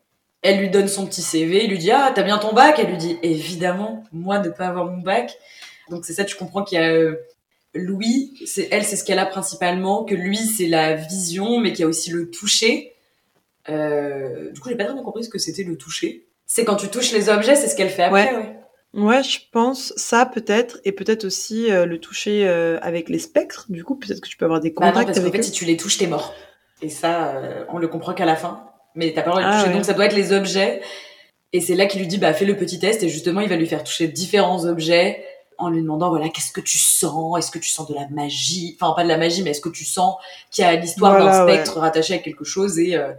[0.43, 1.65] Elle lui donne son petit CV.
[1.65, 2.79] Il lui dit ah t'as bien ton bac?
[2.79, 5.37] Elle lui dit évidemment moi ne pas avoir mon bac.
[5.89, 7.15] Donc c'est ça, tu comprends qu'il y a euh,
[7.75, 8.33] Louis.
[8.45, 10.03] C'est elle, c'est ce qu'elle a principalement.
[10.03, 12.93] Que lui, c'est la vision, mais qu'il y a aussi le toucher.
[13.69, 16.25] Euh, du coup, j'ai pas vraiment compris ce que c'était le toucher.
[16.53, 18.35] C'est quand tu touches les objets, c'est ce qu'elle fait après.
[18.35, 18.55] ouais.
[18.93, 23.67] Ouais, je pense ça peut-être, et peut-être aussi euh, le toucher euh, avec les spectres.
[23.69, 25.43] Du coup, peut-être que tu peux avoir des Bah non, contacts parce avec fait, eux.
[25.43, 26.33] si tu les touches, t'es mort.
[26.81, 28.65] Et ça, euh, on le comprend qu'à la fin.
[28.95, 29.67] Mais t'as pas le droit de les Ah toucher.
[29.69, 29.75] ouais.
[29.75, 30.81] Donc ça doit être les objets.
[31.53, 33.01] Et c'est là qu'il lui dit, bah fais le petit test.
[33.01, 35.23] Et justement, il va lui faire toucher différents objets
[35.57, 37.37] en lui demandant, voilà, qu'est-ce que tu sens?
[37.39, 38.75] Est-ce que tu sens de la magie?
[38.77, 40.15] Enfin, pas de la magie, mais est-ce que tu sens
[40.49, 41.53] qu'il y a l'histoire Voilà, d'un ouais.
[41.53, 42.77] spectre rattaché à quelque chose?
[42.77, 43.13] Et euh,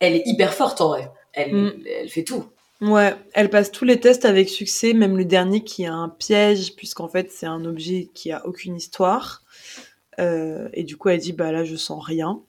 [0.00, 1.08] elle est hyper forte en vrai.
[1.32, 1.72] Elle, Mm.
[2.02, 2.44] elle fait tout.
[2.82, 6.74] Ouais, elle passe tous les tests avec succès, même le dernier qui a un piège,
[6.74, 9.44] puisqu'en fait c'est un objet qui a aucune histoire.
[10.18, 12.42] Euh, et du coup, elle dit bah là je sens rien.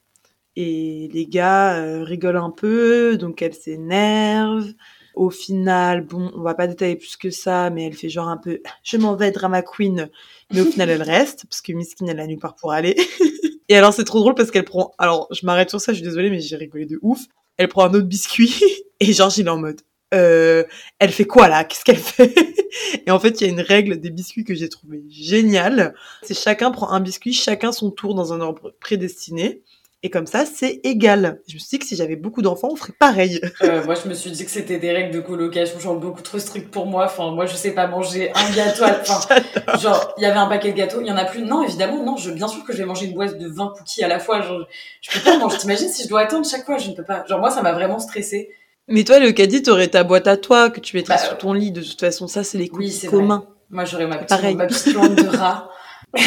[0.56, 4.74] Et les gars euh, rigolent un peu, donc elle s'énerve.
[5.16, 8.38] Au final, bon, on va pas détailler plus que ça, mais elle fait genre un
[8.38, 10.10] peu je m'en vais drama queen,
[10.52, 12.96] mais au final elle reste parce que Miskin elle a nulle part pour aller.
[13.70, 16.08] et alors c'est trop drôle parce qu'elle prend, alors je m'arrête sur ça, je suis
[16.08, 17.22] désolée, mais j'ai rigolé de ouf.
[17.58, 18.60] Elle prend un autre biscuit
[19.00, 19.82] et Georges il est en mode
[20.14, 20.64] euh,
[21.00, 21.64] elle fait quoi là?
[21.64, 22.34] Qu'est-ce qu'elle fait?
[23.08, 25.94] Et en fait, il y a une règle des biscuits que j'ai trouvé géniale.
[26.22, 29.62] C'est chacun prend un biscuit, chacun son tour dans un ordre prédestiné.
[30.06, 31.40] Et comme ça, c'est égal.
[31.48, 33.40] Je me suis dit que si j'avais beaucoup d'enfants, on ferait pareil.
[33.62, 36.40] Euh, moi, je me suis dit que c'était des règles de colocation, genre beaucoup trop
[36.40, 37.06] strictes pour moi.
[37.06, 38.84] Enfin, moi, je sais pas manger un gâteau.
[38.84, 41.42] à- Enfin, genre, il y avait un paquet de gâteaux, il y en a plus.
[41.44, 42.18] Non, évidemment, non.
[42.18, 44.42] Je, bien sûr que je vais manger une boîte de 20 cookies à la fois.
[44.42, 44.68] Genre,
[45.00, 45.58] je peux pas manger.
[45.58, 47.24] T'imagines si je dois attendre chaque fois, je ne peux pas.
[47.30, 48.50] Genre, moi, ça m'a vraiment stressée.
[48.90, 51.54] Mais toi, le caddie, t'aurais ta boîte à toi que tu mettrais Bah, sous ton
[51.54, 51.72] lit.
[51.72, 53.48] De toute façon, ça, c'est les Oui, cookies c'est communs.
[53.70, 54.56] Moi, j'aurais ma petite, Pareil.
[54.56, 55.70] ma petite plante de rat.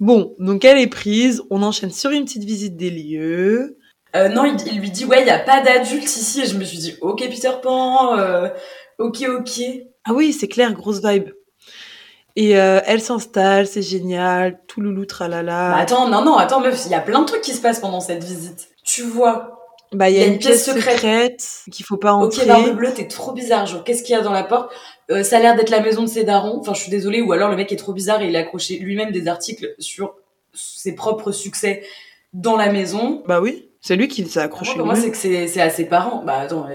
[0.00, 1.42] Bon, donc elle est prise.
[1.50, 3.78] On enchaîne sur une petite visite des lieux.
[4.14, 6.42] Euh, non, il, il lui dit, ouais, il y a pas d'adultes ici.
[6.42, 8.48] Et je me suis dit, ok, Peter Pan, euh,
[8.98, 9.60] ok, ok.
[10.04, 11.30] Ah oui, c'est clair, grosse vibe.
[12.36, 15.70] Et euh, elle s'installe, c'est génial, tout loulou tralala.
[15.70, 17.80] Bah, attends, non, non, attends, meuf, il y a plein de trucs qui se passent
[17.80, 18.68] pendant cette visite.
[18.84, 19.63] Tu vois,
[19.94, 22.46] Bah, il y a une pièce secrète, qu'il faut pas Ok, entrer.
[22.46, 23.66] Barbe Bleue, t'es trop bizarre.
[23.66, 24.72] Genre, qu'est-ce qu'il y a dans la porte?
[25.10, 26.58] Euh, Ça a l'air d'être la maison de ses darons.
[26.60, 27.20] Enfin, je suis désolée.
[27.22, 30.14] Ou alors le mec est trop bizarre et il a accroché lui-même des articles sur
[30.52, 31.82] ses propres succès
[32.32, 33.22] dans la maison.
[33.26, 34.74] Bah oui, c'est lui qui s'est Moi, accroché.
[34.76, 36.22] pour moi, c'est que c'est à ses parents.
[36.24, 36.66] Bah attends,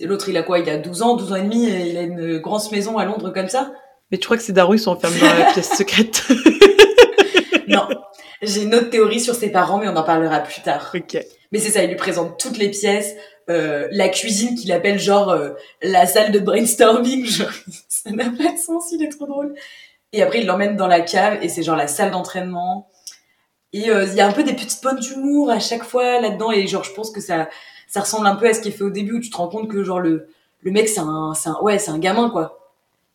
[0.00, 0.58] l'autre, il a quoi?
[0.58, 3.04] Il a 12 ans, 12 ans et demi, et il a une grosse maison à
[3.04, 3.72] Londres comme ça?
[4.10, 6.22] Mais tu crois que ces darons, ils sont enfermés dans la pièce secrète?
[7.68, 7.88] Non.
[8.42, 10.92] J'ai une autre théorie sur ses parents, mais on en parlera plus tard.
[10.94, 11.18] Ok.
[11.52, 13.14] Mais c'est ça, il lui présente toutes les pièces,
[13.48, 15.50] euh, la cuisine qu'il appelle genre euh,
[15.82, 17.50] la salle de brainstorming, genre
[17.88, 19.54] ça n'a pas de sens, il est trop drôle.
[20.12, 22.88] Et après il l'emmène dans la cave et c'est genre la salle d'entraînement.
[23.72, 26.50] Et euh, il y a un peu des petites bonnes d'humour à chaque fois là-dedans
[26.50, 27.48] et genre je pense que ça
[27.88, 29.48] ça ressemble un peu à ce qui est fait au début où tu te rends
[29.48, 30.28] compte que genre le
[30.60, 32.65] le mec c'est un un ouais c'est un gamin quoi.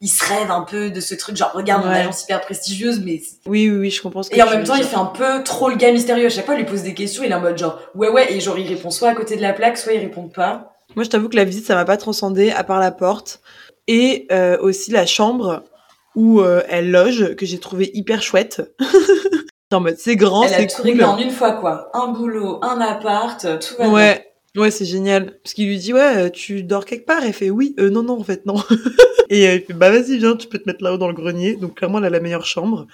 [0.03, 1.99] Il se rêve un peu de ce truc genre regarde une Ouais.
[1.99, 4.75] agence hyper prestigieuse mais Oui, oui, oui, je comprends ce que et en même temps,
[4.75, 6.25] il fait un peu trop le gars mystérieux.
[6.25, 8.33] À chaque fois, il lui pose des questions, il est en mode genre, ouais, ouais,
[8.33, 10.73] et genre, il répond soit à côté de la plaque, soit il répond pas.
[10.95, 13.41] Moi, je t'avoue que la visite, ça m'a pas transcendé, à part la porte.
[13.87, 15.63] Et euh, aussi la chambre
[16.15, 18.61] où euh, elle loge, que j'ai trouvé hyper chouette.
[19.71, 20.85] en mode, c'est grand, Elle a c'est tout cool.
[20.91, 21.89] réglé en une fois, quoi.
[21.93, 24.17] Un boulot, un appart, tout va bien.
[24.57, 25.39] Ouais, c'est génial.
[25.43, 27.23] Parce qu'il lui dit, ouais, euh, tu dors quelque part?
[27.23, 28.55] Elle fait, oui, euh, non, non, en fait, non.
[29.29, 31.55] Et euh, il fait, bah vas-y, viens, tu peux te mettre là-haut dans le grenier.
[31.55, 32.85] Donc clairement, elle a la meilleure chambre.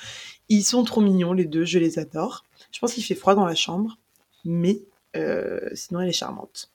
[0.50, 2.46] Ils sont trop mignons, les deux, je les adore.
[2.74, 3.98] Je pense qu'il fait froid dans la chambre,
[4.46, 4.82] mais
[5.16, 6.72] euh, sinon, elle est charmante.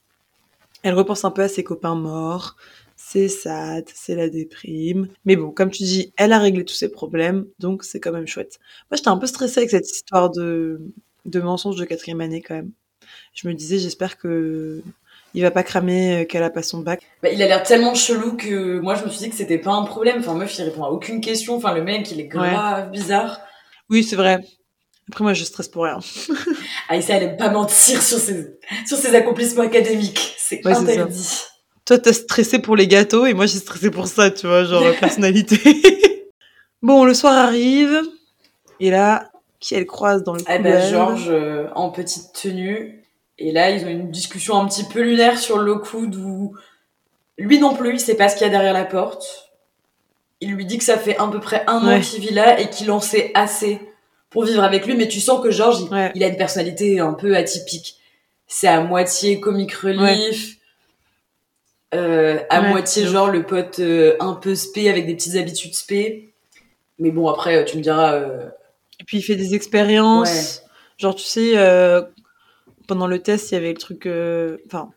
[0.83, 2.57] Elle repense un peu à ses copains morts.
[2.97, 5.09] C'est sad, c'est la déprime.
[5.25, 8.27] Mais bon, comme tu dis, elle a réglé tous ses problèmes, donc c'est quand même
[8.29, 8.61] chouette.
[8.91, 10.81] Moi, j'étais un peu stressée avec cette histoire de,
[11.27, 12.73] de mensonge de quatrième année quand même.
[13.35, 14.83] Je me disais, j'espère que
[15.35, 17.01] il va pas cramer euh, qu'elle a pas son bac.
[17.23, 19.73] Bah, il a l'air tellement chelou que moi, je me suis dit que c'était pas
[19.73, 20.19] un problème.
[20.19, 21.57] Enfin, meuf, il répond à aucune question.
[21.57, 23.41] Enfin, le mec, il est grave bizarre.
[23.89, 24.39] Oui, c'est vrai.
[25.09, 25.99] Après, moi, je stresse pour rien.
[26.89, 30.35] Aïssa, elle aime pas mentir sur ses, sur ses accomplissements académiques.
[30.39, 31.41] C'est Ouais, interdit.
[31.85, 34.83] Toi, t'as stressé pour les gâteaux et moi, j'ai stressé pour ça, tu vois, genre
[34.83, 35.59] euh, personnalité.
[36.83, 38.03] bon, le soir arrive
[38.79, 41.17] et là, qui elle croise dans le Eh ben, couloir?
[41.17, 43.02] Georges, euh, en petite tenue.
[43.39, 46.55] Et là, ils ont une discussion un petit peu lunaire sur Lockwood où
[47.39, 49.51] lui non plus, il sait pas ce qu'il y a derrière la porte.
[50.41, 52.69] Il lui dit que ça fait à peu près un an qu'il vit là et
[52.69, 53.81] qu'il en sait assez
[54.31, 54.95] pour vivre avec lui.
[54.97, 56.13] Mais tu sens que Georges, il, Ouais.
[56.15, 57.97] il a une personnalité un peu atypique.
[58.47, 60.57] C'est à moitié comic relief.
[61.95, 66.33] Euh, à moitié genre le pote euh, un peu spé avec des petites habitudes spé.
[66.99, 68.49] Mais bon après tu me diras euh,
[69.01, 70.63] Et puis il fait des expériences.
[70.99, 71.55] Genre, tu sais,
[72.87, 74.07] pendant le test, il y avait le truc.
[74.07, 74.91] euh, Enfin,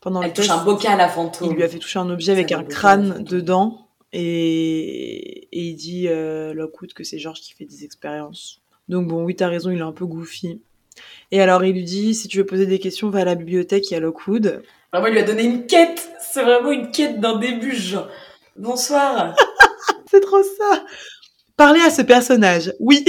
[0.00, 1.50] pendant elle le touche test, un bocal à fantôme.
[1.50, 3.86] il lui a fait toucher un objet avec un crâne dedans.
[4.12, 8.60] Et, et il dit, euh, Lockwood, que c'est George qui fait des expériences.
[8.88, 10.60] Donc, bon, oui, t'as raison, il est un peu goofy.
[11.30, 13.88] Et alors, il lui dit, si tu veux poser des questions, va à la bibliothèque,
[13.90, 14.62] il y a Lockwood.
[14.92, 16.10] Vraiment il lui a donné une quête.
[16.20, 18.08] C'est vraiment une quête d'un début genre.
[18.56, 19.36] Bonsoir.
[20.10, 20.84] C'est trop ça
[21.56, 23.04] Parler à ce personnage, oui.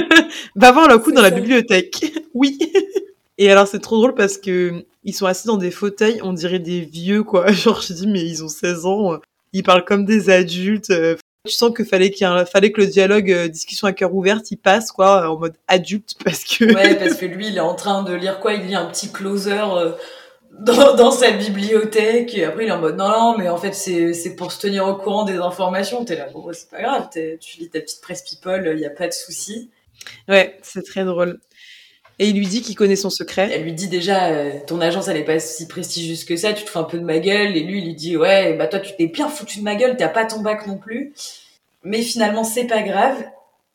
[0.54, 2.58] Va voir Lockwood dans la bibliothèque, oui.
[3.38, 6.58] Et alors c'est trop drôle parce que ils sont assis dans des fauteuils, on dirait
[6.58, 7.46] des vieux quoi.
[7.52, 9.18] Genre je dis mais ils ont 16 ans, euh,
[9.52, 10.90] ils parlent comme des adultes.
[10.90, 11.16] euh.
[11.46, 14.40] Tu sens que fallait qu'il un- fallait que le dialogue euh, discussion à cœur ouvert
[14.50, 17.74] il passe quoi en mode adulte parce que Ouais parce que lui il est en
[17.74, 18.54] train de lire quoi?
[18.54, 19.92] Il lit un petit closer euh,
[20.58, 23.74] dans, dans sa bibliothèque et après il est en mode non non mais en fait
[23.74, 26.04] c'est c'est pour se tenir au courant des informations.
[26.04, 27.08] T'es là bon c'est pas grave.
[27.12, 29.70] Tu lis ta petite presse people, il y a pas de souci.
[30.28, 31.38] ouais c'est très drôle.
[32.18, 33.50] Et il lui dit qu'il connaît son secret.
[33.52, 36.64] Elle lui dit déjà, euh, ton agence elle est pas si prestigieuse que ça, tu
[36.64, 37.56] te fais un peu de ma gueule.
[37.56, 39.96] Et lui il lui dit, ouais, bah toi tu t'es bien foutu de ma gueule,
[39.96, 41.12] t'as pas ton bac non plus.
[41.84, 43.22] Mais finalement c'est pas grave.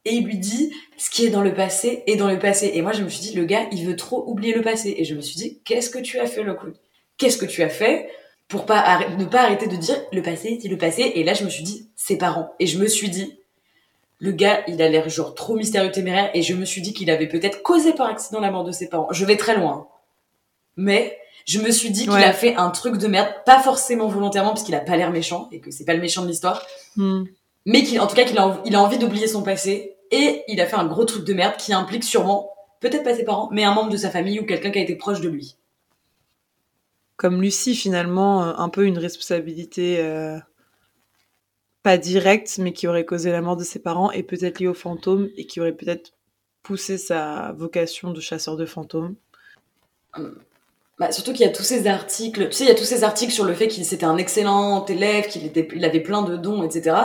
[0.06, 2.72] Et il lui dit, ce qui est dans le passé est dans le passé.
[2.74, 4.96] Et moi je me suis dit, le gars il veut trop oublier le passé.
[4.98, 6.74] Et je me suis dit, qu'est-ce que tu as fait Lockwood
[7.18, 8.10] Qu'est-ce que tu as fait
[8.48, 11.12] pour ne pas arrêter de dire le passé, c'est le passé?
[11.14, 12.52] Et là je me suis dit, ses parents.
[12.60, 13.38] Et je me suis dit,
[14.24, 17.10] le gars, il a l'air genre trop mystérieux téméraire et je me suis dit qu'il
[17.10, 19.08] avait peut-être causé par accident la mort de ses parents.
[19.12, 19.88] Je vais très loin.
[20.78, 22.24] Mais je me suis dit qu'il Ouais.
[22.24, 25.50] a fait un truc de merde, pas forcément volontairement parce qu'il a pas l'air méchant
[25.52, 26.64] et que c'est pas le méchant de l'histoire,
[26.96, 27.24] Hmm.
[27.66, 30.44] mais qu'il, en tout cas, qu'il a, env- il a envie d'oublier son passé et
[30.48, 33.50] il a fait un gros truc de merde qui implique sûrement, peut-être pas ses parents,
[33.52, 35.56] mais un membre de sa famille ou quelqu'un qui a été proche de lui.
[37.18, 40.38] comme Lucie finalement euh, un peu une responsabilité euh,
[41.84, 44.74] pas directe mais qui aurait causé la mort de ses parents et peut-être liée au
[44.74, 46.14] fantôme et qui aurait peut-être
[46.64, 49.16] poussé sa vocation de chasseur de fantômes.
[51.00, 53.04] Bah, surtout qu'il y a tous ces articles, tu sais, il y a tous ces
[53.04, 56.38] articles sur le fait qu'il c'était un excellent élève, qu'il était, il avait plein de
[56.38, 56.96] dons, etc.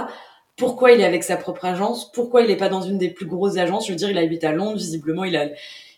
[0.57, 2.13] Pourquoi il est avec sa propre agence?
[2.13, 3.87] Pourquoi il est pas dans une des plus grosses agences?
[3.87, 5.49] Je veux dire, il habite à Londres, visiblement, il a,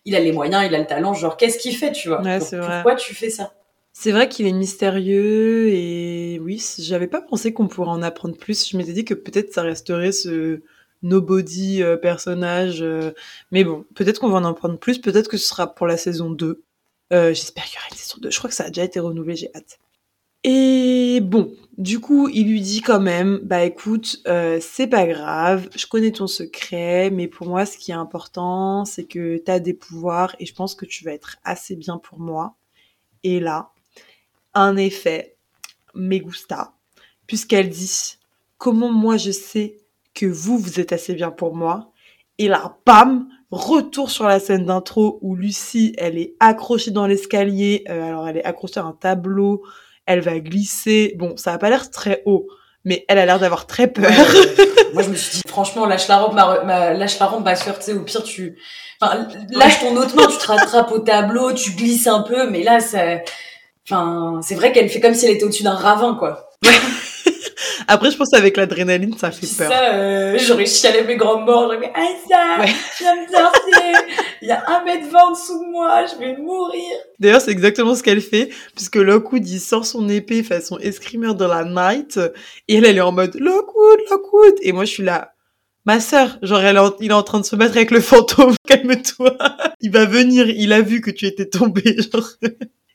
[0.04, 1.14] il a les moyens, il a le talent.
[1.14, 2.22] Genre, qu'est-ce qu'il fait, tu vois?
[2.22, 2.60] Ouais, vrai.
[2.60, 3.52] Pourquoi tu fais ça?
[4.00, 8.68] C'est vrai qu'il est mystérieux et oui, j'avais pas pensé qu'on pourrait en apprendre plus.
[8.68, 10.60] Je m'étais dit que peut-être ça resterait ce
[11.02, 12.80] nobody euh, personnage.
[12.80, 13.10] euh,
[13.50, 15.00] mais bon, peut-être qu'on va en apprendre plus.
[15.00, 16.62] Peut-être que ce sera pour la saison 2.
[17.12, 18.30] Euh, J'espère qu'il y aura une saison 2.
[18.30, 19.80] Je crois que ça a déjà été renouvelé, j'ai hâte.
[20.44, 24.22] Et bon, du coup, il lui dit quand même, bah écoute,
[24.60, 29.06] c'est pas grave, je connais ton secret, mais pour moi, ce qui est important, c'est
[29.06, 32.54] que t'as des pouvoirs et je pense que tu vas être assez bien pour moi.
[33.24, 33.72] Et là,
[34.60, 35.36] un effet,
[35.94, 36.72] me gusta,
[37.26, 38.16] puisqu'elle dit,
[38.56, 39.78] comment moi je sais
[40.14, 41.92] que vous, vous êtes assez bien pour moi?
[42.38, 47.84] Et là, bam, retour sur la scène d'intro où Lucie, elle est accrochée dans l'escalier,
[47.88, 49.62] euh, alors elle est accrochée à un tableau,
[50.06, 51.14] elle va glisser.
[51.18, 52.46] Bon, ça a pas l'air très haut,
[52.84, 54.10] mais elle a l'air d'avoir très peur.
[54.94, 57.56] Moi, je me suis dit, franchement, lâche la rampe, ma, ma- lâche la rampe, ma
[57.56, 58.58] soeur, tu sais, au pire, tu,
[59.00, 62.62] enfin, lâche ton autre main, tu te rattrapes au tableau, tu glisses un peu, mais
[62.62, 63.18] là, ça,
[63.90, 66.48] enfin, c'est vrai qu'elle fait comme si elle était au-dessus d'un ravin, quoi.
[67.90, 69.70] Après, je pense qu'avec l'adrénaline, ça fait peur.
[69.72, 72.72] ça, euh, j'aurais chialé mes grands morts, j'aurais fait, ah, ça, Ouais.
[73.00, 74.02] viens me sortir,
[74.42, 76.82] il y a un mètre vingt en dessous de moi, je vais mourir.
[77.18, 81.46] D'ailleurs, c'est exactement ce qu'elle fait, puisque Lockwood, il sort son épée façon escrimeur de
[81.46, 82.20] la night,
[82.68, 85.32] et elle, elle est en mode Lockwood, Lockwood, et moi, je suis là,
[85.86, 88.00] ma sœur, genre, elle est en- il est en train de se battre avec le
[88.02, 89.34] fantôme, calme-toi,
[89.80, 92.28] il va venir, il a vu que tu étais tombé, genre.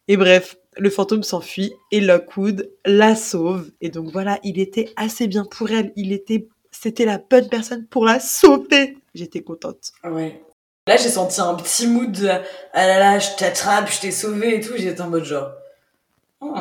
[0.07, 5.27] Et bref, le fantôme s'enfuit, et Lockwood la sauve, et donc voilà, il était assez
[5.27, 8.97] bien pour elle, il était, c'était la bonne personne pour la sauver.
[9.13, 9.91] J'étais contente.
[10.03, 10.41] Ouais.
[10.87, 14.57] Là, j'ai senti un petit mood de, ah là là, je t'attrape, je t'ai sauvé
[14.57, 15.51] et tout, j'étais en mode genre,
[16.41, 16.53] oh.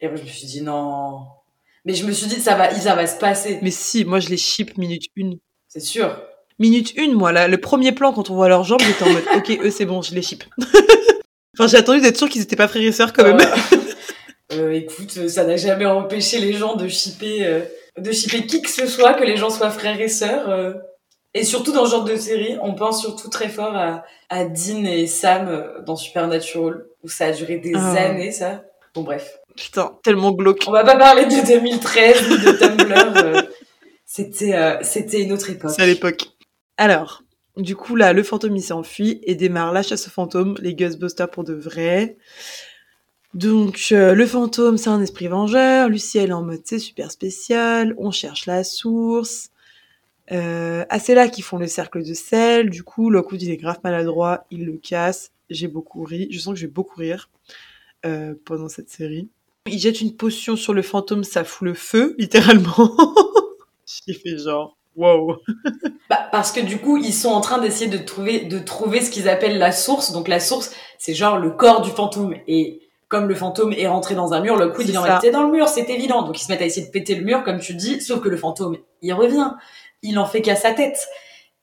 [0.00, 1.26] Et après, je me suis dit, non.
[1.84, 3.58] Mais je me suis dit, ça va, ça va se passer.
[3.62, 5.38] Mais si, moi, je les ship minute une.
[5.68, 6.18] C'est sûr.
[6.58, 9.24] Minute une, moi, là, le premier plan, quand on voit leurs jambes, j'étais en mode,
[9.36, 10.44] ok, eux, c'est bon, je les ship.
[11.54, 13.40] enfin, j'ai attendu d'être sûr qu'ils étaient pas frères et sœurs, quand même.
[13.40, 13.78] Euh,
[14.54, 17.60] euh, écoute, ça n'a jamais empêché les gens de shipper, euh,
[17.98, 20.48] de shipper qui que ce soit, que les gens soient frères et sœurs.
[20.50, 20.72] euh.
[21.36, 24.84] Et surtout dans ce genre de série, on pense surtout très fort à, à Dean
[24.84, 27.94] et Sam euh, dans Supernatural, où ça a duré des Ah.
[28.04, 28.62] années, ça.
[28.94, 29.38] Bon, bref.
[29.56, 30.62] Putain, tellement glauque.
[30.68, 33.16] On va pas parler de 2013 ni de Tumblr.
[33.24, 33.42] euh,
[34.06, 35.72] C'était, euh, c'était une autre époque.
[35.74, 36.20] C'est à l'époque.
[36.76, 37.22] Alors,
[37.56, 41.30] du coup, là, le fantôme, il s'enfuit et démarre la chasse aux fantômes, les Ghostbusters
[41.30, 42.16] pour de vrai.
[43.34, 45.88] Donc euh, le fantôme, c'est un esprit vengeur.
[45.88, 47.94] Lucie, elle est en mode c'est super spécial.
[47.98, 49.50] On cherche la source.
[50.32, 52.70] Euh, ah, c'est là qu'ils font le cercle de sel.
[52.70, 54.46] Du coup, Lockwood, il est grave maladroit.
[54.50, 55.32] Il le casse.
[55.50, 56.28] J'ai beaucoup ri.
[56.30, 57.28] Je sens que je vais beaucoup rire
[58.06, 59.28] euh, pendant cette série.
[59.66, 62.94] Il jette une potion sur le fantôme, ça fout le feu, littéralement.
[64.06, 65.36] J'ai fait genre, wow.
[66.10, 69.10] bah, parce que du coup, ils sont en train d'essayer de trouver, de trouver ce
[69.10, 70.12] qu'ils appellent la source.
[70.12, 72.34] Donc la source, c'est genre le corps du fantôme.
[72.46, 75.42] Et comme le fantôme est rentré dans un mur, le coup il en était dans
[75.42, 76.22] le mur, c'est évident.
[76.22, 78.28] Donc ils se mettent à essayer de péter le mur, comme tu dis, sauf que
[78.28, 79.52] le fantôme, il revient.
[80.02, 80.98] Il en fait qu'à sa tête.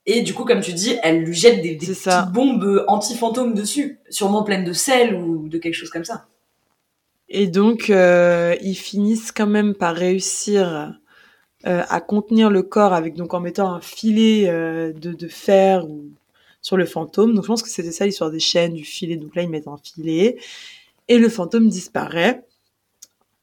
[0.08, 4.44] Et du coup, comme tu dis, elle lui jette des, petites bombes anti-fantômes dessus, sûrement
[4.44, 6.26] pleines de sel ou de quelque chose comme ça.
[7.30, 11.00] Et donc, euh, ils finissent quand même par réussir
[11.68, 15.86] euh, à contenir le corps avec donc en mettant un filet euh, de, de, fer
[15.88, 16.06] ou,
[16.62, 17.36] sur le fantôme.
[17.36, 19.16] Donc je pense que c'était ça l'histoire des chaînes, du filet.
[19.16, 20.38] Donc là ils mettent un filet
[21.08, 22.44] et le fantôme disparaît.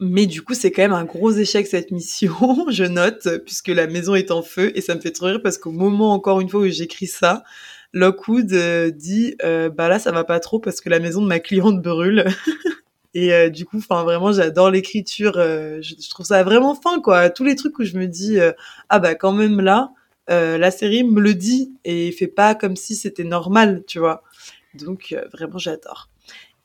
[0.00, 3.86] Mais du coup c'est quand même un gros échec cette mission, je note, puisque la
[3.86, 6.48] maison est en feu et ça me fait trop rire parce qu'au moment encore une
[6.48, 7.44] fois où j'écris ça,
[7.92, 11.38] Lockwood euh, dit bah là ça va pas trop parce que la maison de ma
[11.38, 12.26] cliente brûle.
[13.14, 15.34] Et euh, du coup, enfin vraiment, j'adore l'écriture.
[15.36, 17.30] Euh, je, trouve ça vraiment fin, quoi.
[17.30, 18.52] Tous les trucs où je me dis euh,
[18.88, 19.92] ah bah quand même là,
[20.28, 24.22] la série me le dit et fait pas comme si c'était normal, tu vois.
[24.74, 26.10] Donc vraiment, j'adore.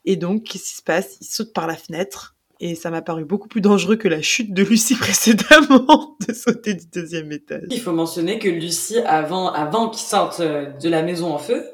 [0.04, 1.16] Et donc, qu'est-ce qui se passe?
[1.22, 2.36] Il saute par la fenêtre.
[2.60, 6.74] Et ça m'a paru beaucoup plus dangereux que la chute de Lucie précédemment de sauter
[6.74, 7.64] du deuxième étage.
[7.70, 11.64] Il faut mentionner que Lucie, avant, avant qu'il sorte de la maison en feu,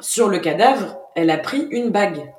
[0.00, 2.32] sur le cadavre, elle a pris une bague.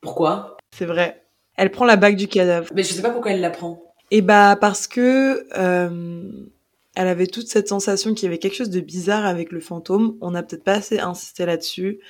[0.00, 0.51] Pourquoi?
[0.72, 1.22] C'est vrai.
[1.56, 2.68] Elle prend la bague du cadavre.
[2.74, 3.82] Mais je sais pas pourquoi elle la prend.
[4.10, 6.30] Et eh bah parce que euh,
[6.94, 10.18] elle avait toute cette sensation qu'il y avait quelque chose de bizarre avec le fantôme.
[10.20, 12.00] On n'a peut-être pas assez insisté là-dessus,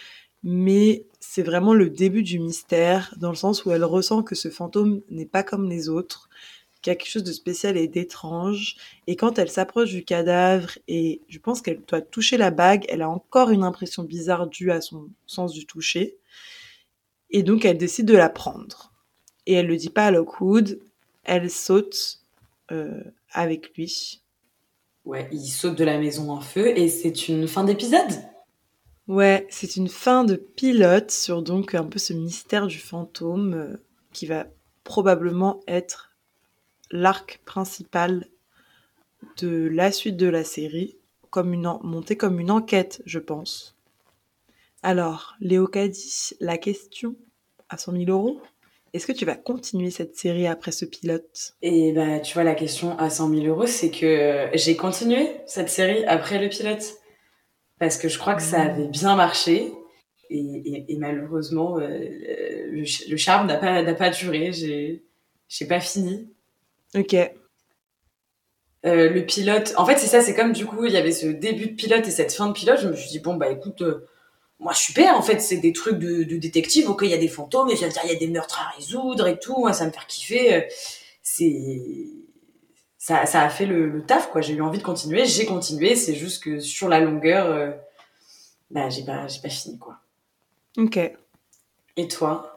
[0.42, 4.50] mais c'est vraiment le début du mystère, dans le sens où elle ressent que ce
[4.50, 6.28] fantôme n'est pas comme les autres,
[6.80, 8.76] qu'il y a quelque chose de spécial et d'étrange.
[9.06, 13.02] Et quand elle s'approche du cadavre, et je pense qu'elle doit toucher la bague, elle
[13.02, 16.16] a encore une impression bizarre due à son sens du toucher.
[17.32, 18.92] Et donc elle décide de la prendre
[19.46, 20.78] et elle le dit pas à Lockwood,
[21.24, 22.20] elle saute
[22.70, 23.02] euh,
[23.32, 24.22] avec lui.
[25.04, 28.22] Ouais, il saute de la maison en feu et c'est une fin d'épisode?
[29.08, 33.76] Ouais, c'est une fin de pilote sur donc un peu ce mystère du fantôme euh,
[34.12, 34.46] qui va
[34.84, 36.12] probablement être
[36.90, 38.26] l'arc principal
[39.38, 40.96] de la suite de la série,
[41.30, 43.74] comme une montée comme une enquête, je pense.
[44.82, 47.14] Alors, Léo Caddy, la question
[47.68, 48.40] à 100 000 euros?
[48.92, 51.54] Est-ce que tu vas continuer cette série après ce pilote?
[51.62, 55.70] Et bah, tu vois, la question à 100 000 euros, c'est que j'ai continué cette
[55.70, 56.96] série après le pilote.
[57.78, 58.70] Parce que je crois que ça mmh.
[58.70, 59.72] avait bien marché.
[60.30, 64.52] Et, malheureusement, euh, le, charme n'a pas, pas duré.
[64.52, 65.04] J'ai,
[65.48, 66.28] j'ai pas fini.
[66.94, 67.14] Ok.
[68.84, 71.26] Euh, le pilote, en fait, c'est ça, c'est comme du coup, il y avait ce
[71.26, 72.80] début de pilote et cette fin de pilote.
[72.80, 74.06] Je me suis dit, bon, bah écoute, euh,
[74.62, 76.88] moi super en fait c'est des trucs de, de détective.
[76.88, 79.58] Ok il y a des fantômes il y a des meurtres à résoudre et tout
[79.58, 80.68] moi ça me fait kiffer.
[81.22, 82.06] C'est
[82.96, 84.40] ça, ça a fait le, taf quoi.
[84.40, 85.96] J'ai eu envie de continuer j'ai continué.
[85.96, 87.70] C'est juste que sur la longueur euh,
[88.70, 89.98] bah j'ai pas j'ai pas fini quoi.
[90.78, 90.98] Ok.
[91.96, 92.54] Et toi?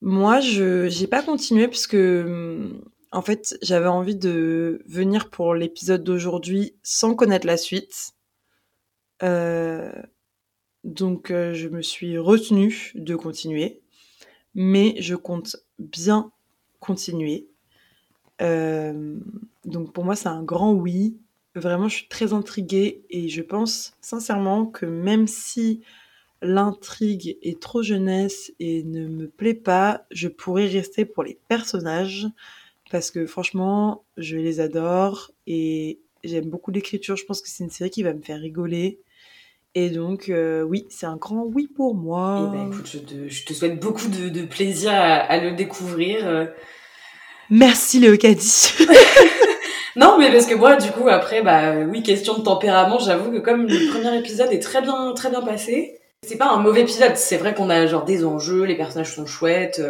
[0.00, 2.68] Moi je j'ai pas continué parce que
[3.12, 8.14] en fait j'avais envie de venir pour l'épisode d'aujourd'hui sans connaître la suite.
[9.22, 9.92] Euh,
[10.84, 13.80] donc euh, je me suis retenue de continuer,
[14.54, 16.32] mais je compte bien
[16.80, 17.46] continuer.
[18.40, 19.18] Euh,
[19.64, 21.16] donc pour moi c'est un grand oui.
[21.54, 25.82] Vraiment je suis très intriguée et je pense sincèrement que même si
[26.40, 32.26] l'intrigue est trop jeunesse et ne me plaît pas, je pourrais rester pour les personnages
[32.90, 37.16] parce que franchement je les adore et j'aime beaucoup l'écriture.
[37.16, 38.98] Je pense que c'est une série qui va me faire rigoler.
[39.74, 42.48] Et donc, euh, oui, c'est un grand oui pour moi.
[42.48, 46.28] Eh ben, écoute, je te, souhaite beaucoup de, plaisir à, le découvrir.
[46.28, 46.44] Euh.
[47.48, 48.72] Merci Léo Caddy.
[49.96, 53.38] non, mais parce que moi, du coup, après, bah oui, question de tempérament, j'avoue que
[53.38, 57.16] comme le premier épisode est très bien, très bien passé, c'est pas un mauvais épisode.
[57.16, 59.80] C'est vrai qu'on a genre des enjeux, les personnages sont chouettes.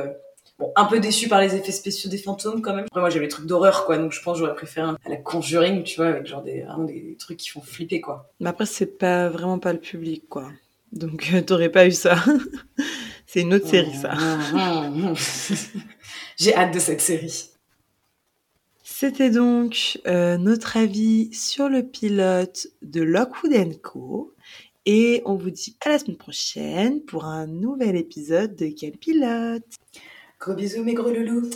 [0.77, 2.85] Un peu déçu par les effets spéciaux des fantômes quand même.
[2.85, 3.99] Après, moi, j'aime les trucs d'horreur, quoi.
[3.99, 6.85] Donc, je pense que j'aurais préféré à la Conjuring, tu vois, avec genre des, vraiment
[6.85, 8.31] des trucs qui font flipper, quoi.
[8.41, 10.51] Mais après, c'est pas vraiment pas le public, quoi.
[10.93, 12.17] Donc, euh, t'aurais pas eu ça.
[13.27, 14.13] c'est une autre série, ça.
[16.39, 17.51] J'ai hâte de cette série.
[18.83, 24.33] C'était donc euh, notre avis sur le pilote de Lockwood Co.
[24.85, 29.65] Et on vous dit à la semaine prochaine pour un nouvel épisode de Quel pilote?
[30.43, 31.49] Gros bisous mes gros loulous.